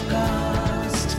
Sochcast. 0.00 1.14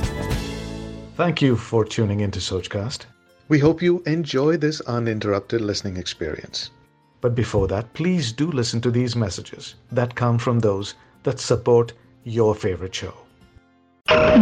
Thank 1.16 1.42
you 1.42 1.56
for 1.56 1.86
tuning 1.86 2.22
into 2.22 2.40
Sochcast. 2.40 3.06
We 3.48 3.60
hope 3.60 3.82
you 3.82 4.02
enjoy 4.06 4.58
this 4.58 4.82
uninterrupted 4.82 5.62
listening 5.62 5.98
experience. 5.98 6.72
But 7.20 7.36
before 7.36 7.68
that, 7.68 7.94
please 7.94 8.32
do 8.32 8.50
listen 8.50 8.82
to 8.82 8.92
these 8.92 9.16
messages 9.16 9.76
that 9.92 10.16
come 10.16 10.40
from 10.40 10.60
those 10.60 10.96
that 11.24 11.40
support 11.40 11.94
your 12.24 12.56
favorite 12.56 12.96
show. 12.96 13.14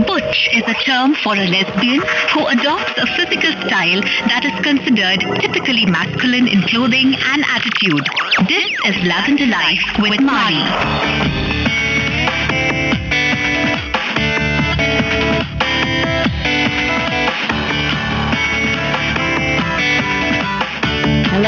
Butch 0.07 0.49
is 0.53 0.63
a 0.67 0.73
term 0.85 1.15
for 1.15 1.33
a 1.33 1.45
lesbian 1.45 2.01
who 2.33 2.47
adopts 2.47 2.97
a 2.97 3.05
physical 3.17 3.51
style 3.67 4.01
that 4.31 4.45
is 4.45 4.63
considered 4.63 5.19
typically 5.41 5.85
masculine 5.85 6.47
in 6.47 6.61
clothing 6.63 7.13
and 7.15 7.43
attitude. 7.45 8.07
This 8.47 8.69
is 8.85 8.95
Lavender 9.05 9.47
Life 9.47 9.83
with 9.99 10.21
Mari. 10.21 11.48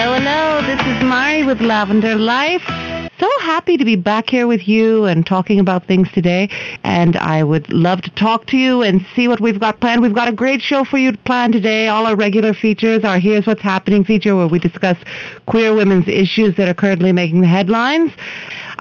Hello, 0.01 0.17
hello. 0.17 0.61
This 0.65 0.81
is 0.87 1.03
Mari 1.03 1.43
with 1.43 1.61
Lavender 1.61 2.15
Life. 2.15 2.63
So 3.19 3.29
happy 3.41 3.77
to 3.77 3.85
be 3.85 3.95
back 3.95 4.31
here 4.31 4.47
with 4.47 4.67
you 4.67 5.05
and 5.05 5.23
talking 5.23 5.59
about 5.59 5.85
things 5.85 6.11
today. 6.11 6.49
And 6.83 7.15
I 7.17 7.43
would 7.43 7.71
love 7.71 8.01
to 8.01 8.09
talk 8.09 8.47
to 8.47 8.57
you 8.57 8.81
and 8.81 9.05
see 9.15 9.27
what 9.27 9.39
we've 9.39 9.59
got 9.59 9.79
planned. 9.79 10.01
We've 10.01 10.11
got 10.11 10.27
a 10.27 10.31
great 10.31 10.59
show 10.63 10.85
for 10.85 10.97
you 10.97 11.11
to 11.11 11.17
plan 11.19 11.51
today. 11.51 11.87
All 11.87 12.07
our 12.07 12.15
regular 12.15 12.55
features, 12.55 13.03
our 13.03 13.19
Here's 13.19 13.45
What's 13.45 13.61
Happening 13.61 14.03
feature, 14.03 14.35
where 14.35 14.47
we 14.47 14.57
discuss 14.57 14.97
queer 15.45 15.75
women's 15.75 16.07
issues 16.07 16.55
that 16.55 16.67
are 16.67 16.73
currently 16.73 17.11
making 17.11 17.41
the 17.41 17.47
headlines. 17.47 18.11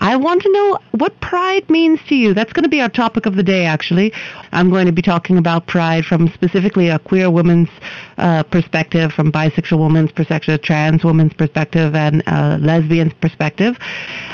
I 0.01 0.17
want 0.17 0.43
to 0.43 0.53
know 0.53 0.79
what 0.93 1.21
pride 1.21 1.69
means 1.69 2.01
to 2.09 2.15
you. 2.15 2.33
That's 2.33 2.53
going 2.53 2.63
to 2.63 2.71
be 2.71 2.81
our 2.81 2.89
topic 2.89 3.27
of 3.27 3.37
the 3.37 3.43
day, 3.43 3.67
actually. 3.67 4.13
I'm 4.53 4.71
going 4.71 4.87
to 4.87 4.93
be 4.93 5.03
talking 5.03 5.37
about 5.37 5.67
pride 5.67 6.05
from 6.07 6.29
specifically 6.29 6.89
a 6.89 6.99
queer 6.99 7.30
woman's 7.30 7.69
uh, 8.16 8.43
perspective, 8.45 9.13
from 9.13 9.30
bisexual 9.30 9.79
woman's 9.79 10.11
perspective, 10.11 10.63
trans 10.63 11.05
woman's 11.05 11.35
perspective, 11.35 11.95
and 11.95 12.23
uh, 12.27 12.57
lesbian's 12.61 13.13
perspective. 13.21 13.77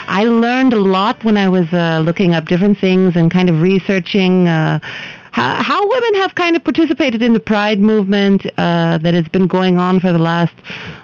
I 0.06 0.24
learned 0.24 0.72
a 0.72 0.80
lot 0.80 1.24
when 1.24 1.36
I 1.36 1.48
was 1.48 1.66
uh, 1.72 2.00
looking 2.04 2.34
up 2.34 2.46
different 2.46 2.78
things 2.78 3.16
and 3.16 3.30
kind 3.30 3.50
of 3.50 3.60
researching 3.60 4.46
uh, 4.46 4.78
how, 5.32 5.62
how 5.62 5.86
women 5.86 6.14
have 6.14 6.34
kind 6.34 6.56
of 6.56 6.64
participated 6.64 7.22
in 7.22 7.34
the 7.34 7.40
Pride 7.40 7.78
movement 7.78 8.46
uh, 8.56 8.98
that 8.98 9.12
has 9.12 9.28
been 9.28 9.46
going 9.46 9.78
on 9.78 10.00
for 10.00 10.12
the 10.12 10.18
last, 10.18 10.54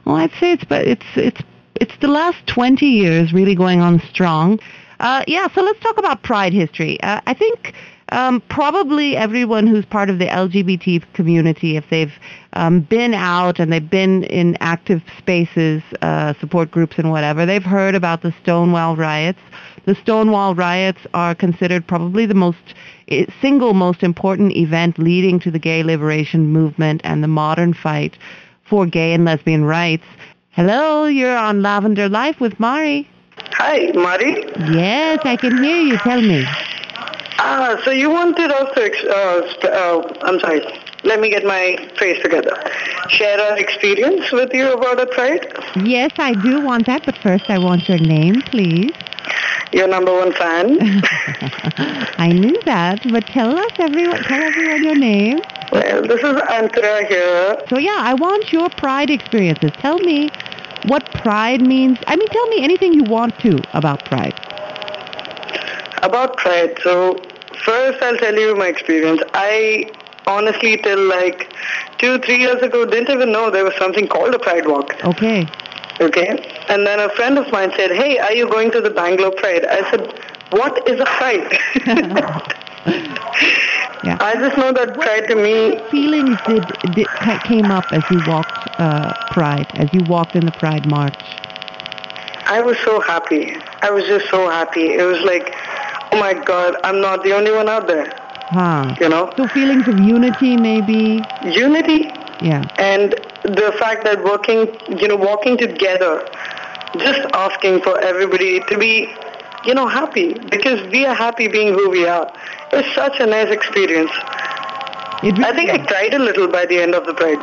well, 0.06 0.16
I'd 0.16 0.32
say 0.40 0.52
it's 0.52 0.64
but 0.64 0.86
it's 0.86 1.04
it's 1.16 1.42
it's 1.82 1.96
the 2.00 2.06
last 2.06 2.46
20 2.46 2.86
years 2.86 3.32
really 3.32 3.56
going 3.56 3.80
on 3.80 4.00
strong. 4.08 4.60
Uh, 5.00 5.24
yeah, 5.26 5.48
so 5.52 5.60
let's 5.62 5.80
talk 5.80 5.98
about 5.98 6.22
Pride 6.22 6.52
history. 6.52 7.00
Uh, 7.02 7.20
I 7.26 7.34
think 7.34 7.74
um, 8.10 8.40
probably 8.48 9.16
everyone 9.16 9.66
who's 9.66 9.84
part 9.84 10.08
of 10.08 10.20
the 10.20 10.26
LGBT 10.26 11.02
community, 11.12 11.76
if 11.76 11.84
they've 11.90 12.12
um, 12.52 12.82
been 12.82 13.14
out 13.14 13.58
and 13.58 13.72
they've 13.72 13.90
been 13.90 14.22
in 14.24 14.56
active 14.60 15.02
spaces, 15.18 15.82
uh, 16.02 16.34
support 16.34 16.70
groups 16.70 16.98
and 16.98 17.10
whatever, 17.10 17.44
they've 17.44 17.64
heard 17.64 17.96
about 17.96 18.22
the 18.22 18.32
Stonewall 18.42 18.94
riots. 18.94 19.40
The 19.84 19.96
Stonewall 19.96 20.54
riots 20.54 21.00
are 21.14 21.34
considered 21.34 21.84
probably 21.84 22.26
the 22.26 22.34
most 22.34 22.74
eh, 23.08 23.26
single 23.40 23.74
most 23.74 24.04
important 24.04 24.52
event 24.52 25.00
leading 25.00 25.40
to 25.40 25.50
the 25.50 25.58
gay 25.58 25.82
liberation 25.82 26.46
movement 26.52 27.00
and 27.02 27.24
the 27.24 27.28
modern 27.28 27.74
fight 27.74 28.16
for 28.72 28.86
gay 28.86 29.14
and 29.14 29.24
lesbian 29.24 29.64
rights. 29.64 30.04
Hello, 30.52 31.06
you're 31.06 31.36
on 31.36 31.62
Lavender 31.62 32.08
Life 32.08 32.40
with 32.40 32.58
Mari. 32.60 33.08
Hi, 33.54 33.90
Mari. 33.94 34.44
Yes, 34.72 35.20
I 35.24 35.36
can 35.36 35.62
hear 35.62 35.80
you. 35.80 35.96
Tell 35.98 36.20
me. 36.20 36.44
Ah, 37.38 37.80
so 37.84 37.90
you 37.90 38.10
wanted 38.10 38.50
us 38.50 38.68
to, 38.74 38.84
ex- 38.84 39.04
uh, 39.04 39.42
sp- 39.48 39.72
uh, 39.72 40.02
I'm 40.22 40.38
sorry, 40.40 40.60
let 41.04 41.20
me 41.20 41.30
get 41.30 41.44
my 41.44 41.76
phrase 41.96 42.20
together. 42.22 42.54
Share 43.08 43.40
our 43.40 43.58
experience 43.58 44.30
with 44.30 44.52
you 44.52 44.70
about 44.72 45.00
a 45.00 45.06
pride? 45.06 45.46
Yes, 45.84 46.12
I 46.18 46.34
do 46.34 46.60
want 46.60 46.86
that, 46.86 47.04
but 47.06 47.16
first 47.18 47.48
I 47.48 47.58
want 47.58 47.88
your 47.88 47.98
name, 47.98 48.42
please. 48.42 48.92
Your 49.72 49.88
number 49.88 50.12
one 50.12 50.32
fan. 50.32 50.78
I 52.18 52.30
knew 52.32 52.60
that, 52.66 53.00
but 53.10 53.26
tell 53.26 53.58
us 53.58 53.72
everyone, 53.78 54.22
tell 54.24 54.40
everyone 54.42 54.84
your 54.84 54.98
name. 54.98 55.40
Well, 55.72 56.02
this 56.02 56.20
is 56.20 56.36
Antara 56.52 57.06
here. 57.08 57.62
So 57.68 57.78
yeah, 57.78 57.96
I 57.98 58.14
want 58.14 58.52
your 58.52 58.68
pride 58.70 59.10
experiences. 59.10 59.70
Tell 59.78 59.98
me 59.98 60.30
what 60.86 61.04
pride 61.12 61.62
means. 61.62 61.98
I 62.06 62.16
mean, 62.16 62.28
tell 62.28 62.46
me 62.48 62.62
anything 62.62 62.92
you 62.92 63.04
want 63.04 63.38
to 63.40 63.58
about 63.72 64.04
pride. 64.04 64.34
About 66.02 66.36
pride, 66.36 66.76
so 66.82 67.16
first 67.64 68.02
I'll 68.02 68.18
tell 68.18 68.34
you 68.34 68.54
my 68.56 68.66
experience. 68.66 69.22
I 69.32 69.90
honestly, 70.26 70.76
till 70.76 71.08
like 71.08 71.54
two, 71.98 72.18
three 72.18 72.38
years 72.38 72.60
ago, 72.62 72.84
didn't 72.84 73.10
even 73.10 73.32
know 73.32 73.50
there 73.50 73.64
was 73.64 73.74
something 73.76 74.06
called 74.08 74.34
a 74.34 74.38
pride 74.38 74.66
walk. 74.66 75.02
Okay. 75.04 75.46
Okay. 76.00 76.28
And 76.68 76.86
then 76.86 77.00
a 77.00 77.08
friend 77.10 77.38
of 77.38 77.50
mine 77.52 77.72
said, 77.76 77.92
hey, 77.92 78.18
are 78.18 78.32
you 78.32 78.48
going 78.48 78.70
to 78.72 78.80
the 78.80 78.90
Bangalore 78.90 79.30
Pride? 79.30 79.64
I 79.64 79.88
said, 79.90 80.12
what 80.50 80.88
is 80.88 81.00
a 81.00 81.04
pride? 81.04 81.58
Yeah. 84.04 84.16
I 84.20 84.34
just 84.34 84.56
know 84.56 84.72
that 84.72 84.94
pride 84.94 85.28
to 85.28 85.36
me, 85.36 85.78
Feelings 85.90 86.36
did, 86.46 86.64
did 86.94 87.06
came 87.44 87.66
up 87.66 87.84
as 87.92 88.02
you 88.10 88.20
walked 88.26 88.50
uh, 88.80 89.12
Pride, 89.30 89.66
as 89.74 89.92
you 89.92 90.02
walked 90.08 90.34
in 90.34 90.44
the 90.44 90.52
Pride 90.52 90.86
March. 90.86 91.14
I 92.46 92.60
was 92.60 92.76
so 92.84 93.00
happy. 93.00 93.56
I 93.82 93.90
was 93.90 94.04
just 94.04 94.28
so 94.28 94.48
happy. 94.50 94.92
It 94.94 95.04
was 95.04 95.20
like, 95.20 95.54
oh 96.12 96.18
my 96.18 96.34
God, 96.34 96.76
I'm 96.82 97.00
not 97.00 97.22
the 97.22 97.32
only 97.32 97.52
one 97.52 97.68
out 97.68 97.86
there. 97.86 98.12
Huh. 98.50 98.94
You 99.00 99.08
know, 99.08 99.32
So 99.36 99.46
feelings 99.48 99.86
of 99.88 99.98
unity, 100.00 100.56
maybe. 100.56 101.22
unity 101.44 102.10
Yeah. 102.42 102.64
and 102.78 103.12
the 103.44 103.74
fact 103.78 104.04
that 104.04 104.22
working, 104.24 104.76
you 104.98 105.06
know, 105.08 105.16
walking 105.16 105.56
together, 105.56 106.26
just 106.98 107.20
asking 107.34 107.80
for 107.82 107.98
everybody 108.00 108.60
to 108.60 108.76
be, 108.78 109.14
you 109.64 109.74
know, 109.74 109.88
happy 109.88 110.34
because 110.34 110.80
we 110.90 111.04
are 111.06 111.14
happy 111.14 111.48
being 111.48 111.72
who 111.72 111.90
we 111.90 112.06
are. 112.06 112.32
It's 112.72 112.94
such 112.94 113.20
a 113.20 113.26
nice 113.26 113.50
experience. 113.50 114.10
It 115.22 115.38
I 115.38 115.52
think 115.54 115.70
I 115.70 115.78
cried 115.78 116.14
a 116.14 116.18
little 116.18 116.48
by 116.48 116.66
the 116.66 116.78
end 116.80 116.94
of 116.94 117.06
the 117.06 117.14
pride. 117.14 117.38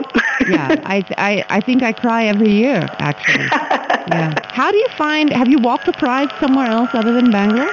yeah, 0.47 0.75
I, 0.83 1.05
I 1.17 1.45
I 1.49 1.61
think 1.61 1.81
I 1.81 1.93
cry 1.93 2.25
every 2.25 2.51
year 2.51 2.89
actually. 2.99 3.45
yeah. 4.07 4.33
How 4.49 4.71
do 4.71 4.77
you 4.77 4.89
find? 4.97 5.31
Have 5.31 5.47
you 5.47 5.59
walked 5.59 5.85
the 5.85 5.93
Pride 5.93 6.29
somewhere 6.39 6.67
else 6.67 6.89
other 6.93 7.13
than 7.13 7.31
Bangalore? 7.31 7.71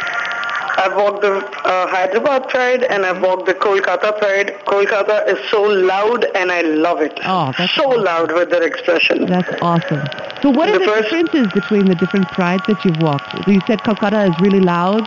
I've 0.78 0.94
walked 0.94 1.22
the 1.22 1.36
uh, 1.36 1.86
Hyderabad 1.88 2.48
Pride 2.48 2.82
and 2.84 3.06
I've 3.06 3.22
walked 3.22 3.46
the 3.46 3.54
Kolkata 3.54 4.18
Pride. 4.18 4.48
Kolkata 4.66 5.26
is 5.28 5.38
so 5.50 5.62
loud 5.62 6.26
and 6.34 6.52
I 6.52 6.60
love 6.62 7.00
it. 7.00 7.18
Oh, 7.24 7.52
that's 7.56 7.74
so 7.74 7.88
loud 7.88 8.32
with 8.32 8.50
their 8.50 8.62
expression. 8.62 9.26
That's 9.26 9.48
awesome. 9.62 10.02
So 10.42 10.50
what 10.50 10.68
are 10.68 10.72
The 10.72 10.78
the 10.80 10.84
first- 10.84 11.10
differences 11.10 11.50
between 11.52 11.86
the 11.86 11.94
different 11.94 12.28
prides 12.28 12.62
that 12.68 12.84
you've 12.84 13.00
walked? 13.00 13.32
You 13.48 13.60
said 13.66 13.80
Kolkata 13.80 14.28
is 14.30 14.38
really 14.40 14.60
loud. 14.60 15.00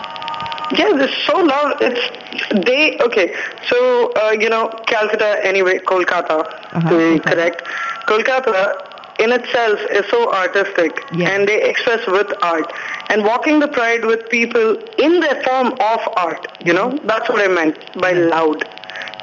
Yeah, 0.71 1.01
it's 1.01 1.17
so 1.25 1.37
loud. 1.37 1.77
It's 1.81 2.65
they 2.67 2.97
okay. 2.99 3.33
So 3.67 4.11
uh, 4.13 4.31
you 4.31 4.49
know, 4.49 4.69
Calcutta 4.85 5.39
anyway, 5.43 5.79
Kolkata 5.79 6.45
Uh-huh, 6.45 6.89
to 6.89 6.97
be 6.97 7.03
okay. 7.19 7.19
correct. 7.31 7.63
Kolkata 8.05 8.75
in 9.19 9.31
itself 9.31 9.79
is 9.91 10.05
so 10.09 10.31
artistic, 10.33 10.91
Yeah. 11.13 11.29
and 11.29 11.47
they 11.47 11.61
express 11.69 12.05
with 12.07 12.31
art. 12.41 12.71
And 13.09 13.23
walking 13.23 13.59
the 13.59 13.67
pride 13.67 14.05
with 14.05 14.29
people 14.29 14.77
in 14.97 15.19
their 15.19 15.41
form 15.43 15.73
of 15.73 15.99
art, 16.15 16.47
you 16.63 16.73
know, 16.73 16.97
that's 17.03 17.27
what 17.29 17.41
I 17.41 17.47
meant 17.47 17.77
by 18.01 18.13
loud. 18.13 18.63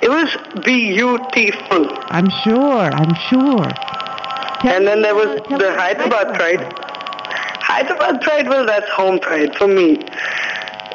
It 0.02 0.10
was 0.10 0.36
beautiful. 0.62 1.88
I'm 2.10 2.28
sure. 2.44 2.90
I'm 3.02 3.14
sure. 3.28 3.68
Tell 4.60 4.72
And 4.74 4.86
then 4.86 5.02
there 5.02 5.14
was 5.14 5.40
uh, 5.50 5.56
the 5.58 5.72
Hyderabad 5.72 6.34
pride. 6.34 6.62
Hyderabad 7.60 8.20
pride, 8.20 8.48
well, 8.48 8.66
that's 8.66 8.88
home 8.90 9.18
pride 9.18 9.54
for 9.56 9.66
me. 9.66 9.98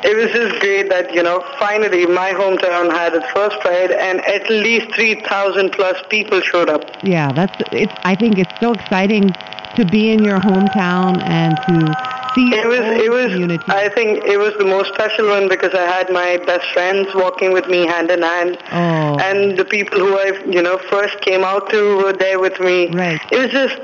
It 0.03 0.16
was 0.17 0.31
just 0.31 0.59
great 0.62 0.89
that, 0.89 1.13
you 1.13 1.22
know, 1.23 1.44
finally 1.59 2.06
my 2.06 2.31
hometown 2.31 2.91
had 2.91 3.14
its 3.14 3.25
first 3.31 3.59
pride 3.59 3.91
and 3.91 4.20
at 4.25 4.49
least 4.49 4.93
3,000 4.96 5.72
plus 5.72 5.97
people 6.09 6.41
showed 6.41 6.70
up. 6.70 6.81
Yeah, 7.03 7.31
that's 7.31 7.53
it's. 7.72 7.93
I 8.03 8.16
think 8.16 8.37
it's 8.40 8.52
so 8.59 8.73
exciting 8.73 9.29
to 9.75 9.85
be 9.85 10.11
in 10.11 10.23
your 10.23 10.40
hometown 10.40 11.22
and 11.23 11.55
to 11.67 11.93
see 12.35 12.49
It 12.49 12.64
your 12.64 12.67
was, 12.70 13.02
it 13.03 13.11
was, 13.11 13.31
community. 13.31 13.64
I 13.70 13.90
think 13.90 14.23
it 14.25 14.37
was 14.37 14.53
the 14.58 14.66
most 14.66 14.93
special 14.93 15.28
one 15.28 15.47
because 15.47 15.73
I 15.73 15.84
had 15.85 16.09
my 16.11 16.37
best 16.46 16.66
friends 16.73 17.08
walking 17.16 17.53
with 17.53 17.67
me 17.67 17.85
hand 17.85 18.09
in 18.11 18.22
hand. 18.22 18.58
oh, 18.72 19.17
And 19.20 19.58
the 19.58 19.66
people 19.66 19.99
who 19.99 20.17
I, 20.17 20.34
you 20.49 20.61
know, 20.61 20.78
first 20.90 21.22
came 21.22 21.43
out 21.43 21.70
to 21.70 21.97
were 21.97 22.14
there 22.14 22.40
with 22.40 22.59
me. 22.59 22.87
Right. 22.90 23.22
It 23.31 23.37
was 23.37 23.52
just, 23.52 23.78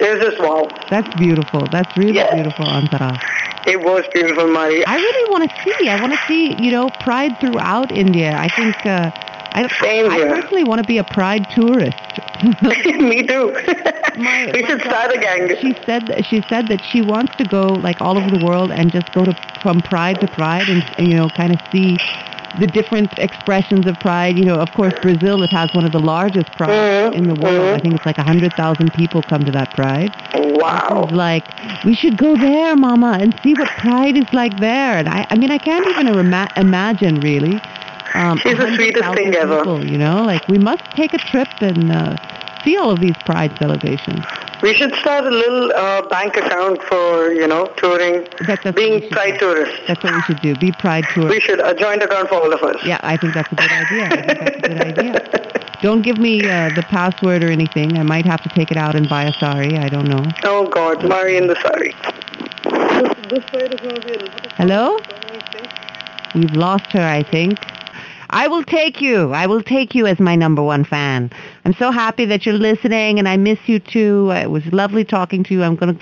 it 0.00 0.10
was 0.14 0.20
just 0.20 0.38
wow. 0.38 0.68
that's 0.90 1.08
beautiful. 1.18 1.66
That's 1.70 1.94
really 1.96 2.14
Yeah. 2.16 2.32
beautiful, 2.34 2.66
Antara. 2.66 3.18
It 3.66 3.80
was 3.82 4.04
beautiful, 4.14 4.46
Mari. 4.46 4.84
I 4.86 4.96
really 4.96 5.30
want 5.30 5.50
to 5.50 5.62
see. 5.62 5.88
I 5.88 6.00
want 6.00 6.12
to 6.12 6.18
see, 6.26 6.54
you 6.62 6.70
know, 6.70 6.88
Pride 7.00 7.36
throughout 7.40 7.92
India. 7.92 8.34
I 8.36 8.48
think 8.48 8.74
uh, 8.86 9.10
I, 9.52 9.64
I 9.64 10.28
personally 10.28 10.64
want 10.64 10.80
to 10.80 10.86
be 10.86 10.98
a 10.98 11.04
Pride 11.04 11.46
tourist. 11.50 11.96
Me 13.00 13.26
too. 13.26 13.52
My- 14.16 14.50
we 14.54 14.64
should 14.64 14.80
start 14.82 15.14
a 15.14 15.18
gang. 15.18 15.54
she 15.60 15.74
said 15.84 16.06
that 16.06 16.24
she 16.24 16.42
said 16.48 16.68
that 16.68 16.80
she 16.82 17.02
wants 17.02 17.34
to 17.36 17.44
go 17.44 17.66
like 17.66 18.00
all 18.00 18.16
over 18.16 18.30
the 18.30 18.44
world 18.44 18.70
and 18.70 18.90
just 18.92 19.12
go 19.12 19.24
to 19.24 19.34
from 19.60 19.82
Pride 19.82 20.20
to 20.20 20.28
Pride 20.28 20.68
and 20.68 20.82
you 21.08 21.14
know 21.16 21.28
kind 21.30 21.52
of 21.52 21.60
see 21.72 21.98
the 22.54 22.66
different 22.66 23.10
expressions 23.18 23.86
of 23.86 23.98
pride. 24.00 24.36
You 24.38 24.44
know, 24.44 24.58
of 24.58 24.72
course, 24.74 24.94
Brazil 25.02 25.42
it 25.42 25.50
has 25.50 25.72
one 25.74 25.84
of 25.84 25.92
the 25.92 26.00
largest 26.00 26.48
prides 26.54 27.12
Mhm, 27.12 27.14
in 27.14 27.26
the 27.26 27.34
world. 27.34 27.70
mhm. 27.72 27.74
I 27.76 27.80
think 27.80 27.94
it's 27.94 28.06
like 28.06 28.18
a 28.18 28.22
hundred 28.22 28.52
thousand 28.54 28.92
people 28.92 29.22
come 29.22 29.44
to 29.44 29.52
that 29.52 29.72
pride. 29.72 30.12
Wow. 30.34 31.04
It's 31.04 31.12
like 31.12 31.44
we 31.84 31.94
should 31.94 32.16
go 32.16 32.36
there, 32.36 32.74
Mama, 32.76 33.18
and 33.20 33.34
see 33.42 33.54
what 33.54 33.68
pride 33.76 34.16
is 34.16 34.32
like 34.32 34.58
there. 34.58 34.98
And 34.98 35.08
I, 35.08 35.26
I 35.30 35.36
mean, 35.36 35.50
I 35.50 35.58
can't 35.58 35.86
even 35.88 36.06
ima- 36.08 36.48
imagine 36.56 37.20
really. 37.20 37.60
Um, 38.14 38.38
She's 38.38 38.56
the 38.56 38.74
sweetest 38.74 39.04
100,000 39.06 39.14
thing 39.16 39.34
ever. 39.34 39.84
you 39.84 39.98
know, 39.98 40.24
like 40.24 40.46
we 40.48 40.58
must 40.58 40.82
take 40.96 41.12
a 41.12 41.18
trip 41.18 41.48
and 41.60 41.92
uh, 41.92 42.16
see 42.64 42.76
all 42.76 42.90
of 42.90 43.00
these 43.00 43.14
pride 43.24 43.52
celebrations. 43.58 44.24
We 44.62 44.74
should 44.74 44.92
start 44.96 45.24
a 45.24 45.30
little 45.30 45.72
uh, 45.72 46.08
bank 46.08 46.36
account 46.36 46.82
for, 46.82 47.32
you 47.32 47.46
know, 47.46 47.66
touring, 47.76 48.26
That's, 48.46 48.64
that's 48.64 48.74
being 48.74 49.08
pride 49.10 49.34
do. 49.34 49.54
tourists. 49.54 49.80
That's 49.86 50.02
what 50.02 50.14
we 50.14 50.20
should 50.22 50.40
do. 50.40 50.56
Be 50.56 50.72
pride 50.72 51.04
tourists. 51.14 51.30
We 51.30 51.40
should, 51.40 51.60
a 51.60 51.74
joint 51.74 52.02
account 52.02 52.28
for 52.28 52.36
all 52.36 52.52
of 52.52 52.60
us. 52.62 52.76
Yeah, 52.84 52.98
I 53.02 53.16
think 53.16 53.34
that's 53.34 53.50
a 53.52 53.54
good 53.54 53.70
idea. 53.70 54.04
I 54.06 54.26
think 54.26 54.38
that's 54.40 54.56
a 54.56 54.60
good 54.60 54.80
idea. 54.80 55.74
Don't 55.82 56.02
give 56.02 56.18
me 56.18 56.40
uh, 56.40 56.70
the 56.74 56.82
password 56.82 57.44
or 57.44 57.50
anything. 57.50 57.96
I 57.98 58.02
might 58.02 58.26
have 58.26 58.42
to 58.42 58.48
take 58.48 58.72
it 58.72 58.76
out 58.76 58.96
and 58.96 59.08
buy 59.08 59.24
a 59.24 59.32
sari. 59.34 59.76
I 59.76 59.88
don't 59.88 60.08
know. 60.08 60.24
Oh 60.42 60.66
God, 60.68 61.08
Mari 61.08 61.36
in 61.36 61.46
the 61.46 61.54
sari. 61.62 61.94
Hello? 64.56 64.98
We've 66.34 66.50
lost 66.56 66.86
her, 66.90 67.00
I 67.00 67.22
think. 67.22 67.58
I 68.30 68.46
will 68.48 68.62
take 68.62 69.00
you. 69.00 69.32
I 69.32 69.46
will 69.46 69.62
take 69.62 69.94
you 69.94 70.06
as 70.06 70.20
my 70.20 70.36
number 70.36 70.62
one 70.62 70.84
fan. 70.84 71.30
I'm 71.64 71.74
so 71.74 71.90
happy 71.90 72.24
that 72.26 72.44
you're 72.44 72.54
listening, 72.58 73.18
and 73.18 73.28
I 73.28 73.36
miss 73.36 73.58
you 73.66 73.78
too. 73.78 74.30
It 74.32 74.50
was 74.50 74.64
lovely 74.66 75.04
talking 75.04 75.42
to 75.44 75.54
you. 75.54 75.62
I'm 75.62 75.76
gonna, 75.76 75.96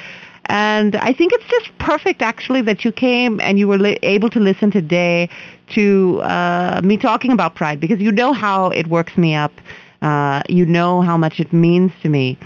and 0.46 0.96
I 0.96 1.12
think 1.12 1.32
it's 1.32 1.46
just 1.48 1.76
perfect 1.78 2.22
actually 2.22 2.62
that 2.62 2.84
you 2.84 2.90
came 2.92 3.40
and 3.40 3.58
you 3.58 3.68
were 3.68 3.78
li- 3.78 3.98
able 4.02 4.30
to 4.30 4.40
listen 4.40 4.70
today 4.70 5.28
to 5.74 6.20
uh, 6.22 6.80
me 6.82 6.96
talking 6.96 7.30
about 7.32 7.54
pride 7.54 7.78
because 7.80 8.00
you 8.00 8.10
know 8.10 8.32
how 8.32 8.70
it 8.70 8.88
works 8.88 9.16
me 9.16 9.34
up. 9.34 9.52
Uh, 10.02 10.42
you 10.48 10.66
know 10.66 11.00
how 11.02 11.16
much 11.16 11.40
it 11.40 11.52
means 11.52 11.92
to 12.02 12.08
me. 12.08 12.36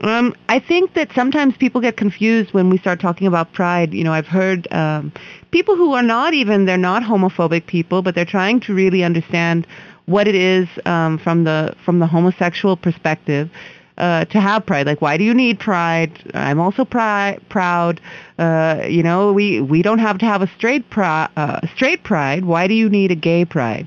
Um, 0.00 0.34
I 0.48 0.58
think 0.58 0.94
that 0.94 1.12
sometimes 1.14 1.56
people 1.56 1.80
get 1.80 1.96
confused 1.96 2.52
when 2.52 2.68
we 2.68 2.78
start 2.78 3.00
talking 3.00 3.26
about 3.26 3.52
pride. 3.52 3.94
You 3.94 4.04
know, 4.04 4.12
I've 4.12 4.26
heard 4.26 4.70
um, 4.72 5.12
people 5.50 5.76
who 5.76 5.92
are 5.94 6.02
not 6.02 6.34
even 6.34 6.64
they're 6.66 6.76
not 6.76 7.02
homophobic 7.02 7.66
people, 7.66 8.02
but 8.02 8.14
they're 8.14 8.24
trying 8.24 8.60
to 8.60 8.74
really 8.74 9.04
understand 9.04 9.66
what 10.06 10.26
it 10.28 10.34
is 10.34 10.68
um, 10.84 11.18
from 11.18 11.44
the 11.44 11.74
from 11.84 12.00
the 12.00 12.06
homosexual 12.06 12.76
perspective 12.76 13.48
uh, 13.96 14.24
to 14.26 14.40
have 14.40 14.66
pride. 14.66 14.86
Like, 14.86 15.00
why 15.00 15.16
do 15.16 15.24
you 15.24 15.32
need 15.32 15.60
pride? 15.60 16.10
I'm 16.34 16.58
also 16.60 16.84
pri- 16.84 17.38
proud. 17.48 18.00
Uh, 18.38 18.82
you 18.88 19.02
know, 19.02 19.32
we 19.32 19.60
we 19.60 19.80
don't 19.82 20.00
have 20.00 20.18
to 20.18 20.26
have 20.26 20.42
a 20.42 20.48
straight 20.48 20.90
pri- 20.90 21.28
uh, 21.36 21.60
straight 21.74 22.02
pride. 22.02 22.44
Why 22.44 22.66
do 22.66 22.74
you 22.74 22.88
need 22.88 23.12
a 23.12 23.16
gay 23.16 23.44
pride? 23.44 23.86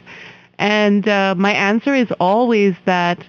And 0.57 1.07
uh, 1.07 1.35
my 1.37 1.51
answer 1.51 1.93
is 1.93 2.07
always 2.19 2.75
that 2.85 3.23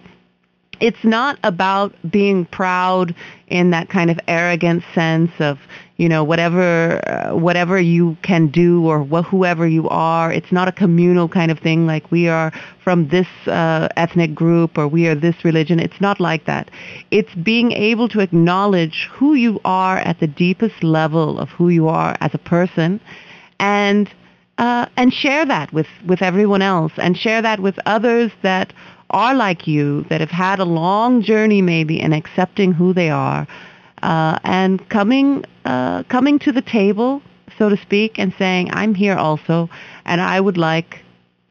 it's 0.81 1.05
not 1.05 1.39
about 1.43 1.95
being 2.11 2.45
proud 2.47 3.15
in 3.49 3.71
that 3.71 3.89
kind 3.89 4.11
of 4.11 4.19
arrogant 4.29 4.83
sense 4.95 5.31
of 5.39 5.59
you 5.97 6.09
know 6.09 6.23
whatever 6.23 7.01
uh, 7.09 7.35
whatever 7.37 7.81
you 7.81 8.17
can 8.23 8.49
do 8.49 8.87
or 8.87 9.05
wh- 9.05 9.27
whoever 9.27 9.67
you 9.67 9.89
are. 9.89 10.33
It's 10.33 10.53
not 10.53 10.69
a 10.69 10.73
communal 10.73 11.29
kind 11.29 11.51
of 11.51 11.59
thing 11.59 11.87
like 11.87 12.11
we 12.11 12.29
are 12.29 12.53
from 12.83 13.09
this 13.09 13.27
uh, 13.47 13.89
ethnic 13.97 14.35
group 14.35 14.79
or 14.79 14.87
we 14.87 15.07
are 15.09 15.15
this 15.15 15.45
religion. 15.45 15.81
It's 15.81 16.01
not 16.01 16.21
like 16.21 16.45
that. 16.47 16.71
It's 17.11 17.35
being 17.35 17.73
able 17.73 18.09
to 18.11 18.21
acknowledge 18.21 19.09
who 19.13 19.35
you 19.35 19.61
are 19.65 19.99
at 19.99 20.21
the 20.21 20.29
deepest 20.29 20.83
level 20.85 21.39
of 21.39 21.49
who 21.51 21.69
you 21.69 21.89
are 21.89 22.17
as 22.21 22.33
a 22.35 22.39
person 22.39 23.01
and 23.59 24.09
uh, 24.59 24.87
and 24.97 25.13
share 25.13 25.47
that 25.47 25.73
with, 25.73 25.87
with 26.07 26.21
everyone 26.21 26.63
else 26.63 26.93
and 26.97 27.17
share 27.17 27.41
that 27.41 27.61
with 27.61 27.79
others 27.87 28.33
that 28.43 28.73
are 29.11 29.35
like 29.35 29.67
you, 29.67 30.03
that 30.11 30.21
have 30.21 30.31
had 30.31 30.59
a 30.59 30.65
long 30.65 31.23
journey 31.23 31.63
maybe 31.63 32.01
in 32.01 32.13
accepting 32.13 32.73
who 32.73 32.93
they 32.93 33.11
are, 33.11 33.47
uh, 34.03 34.39
and 34.45 34.87
coming 34.89 35.45
uh, 35.65 36.03
coming 36.05 36.39
to 36.41 36.53
the 36.53 36.63
table, 36.63 37.23
so 37.59 37.69
to 37.69 37.77
speak, 37.77 38.19
and 38.19 38.33
saying, 38.39 38.71
"I'm 38.73 38.95
here 38.95 39.17
also, 39.17 39.69
and 40.05 40.21
I 40.21 40.41
would 40.41 40.57
like." 40.57 41.01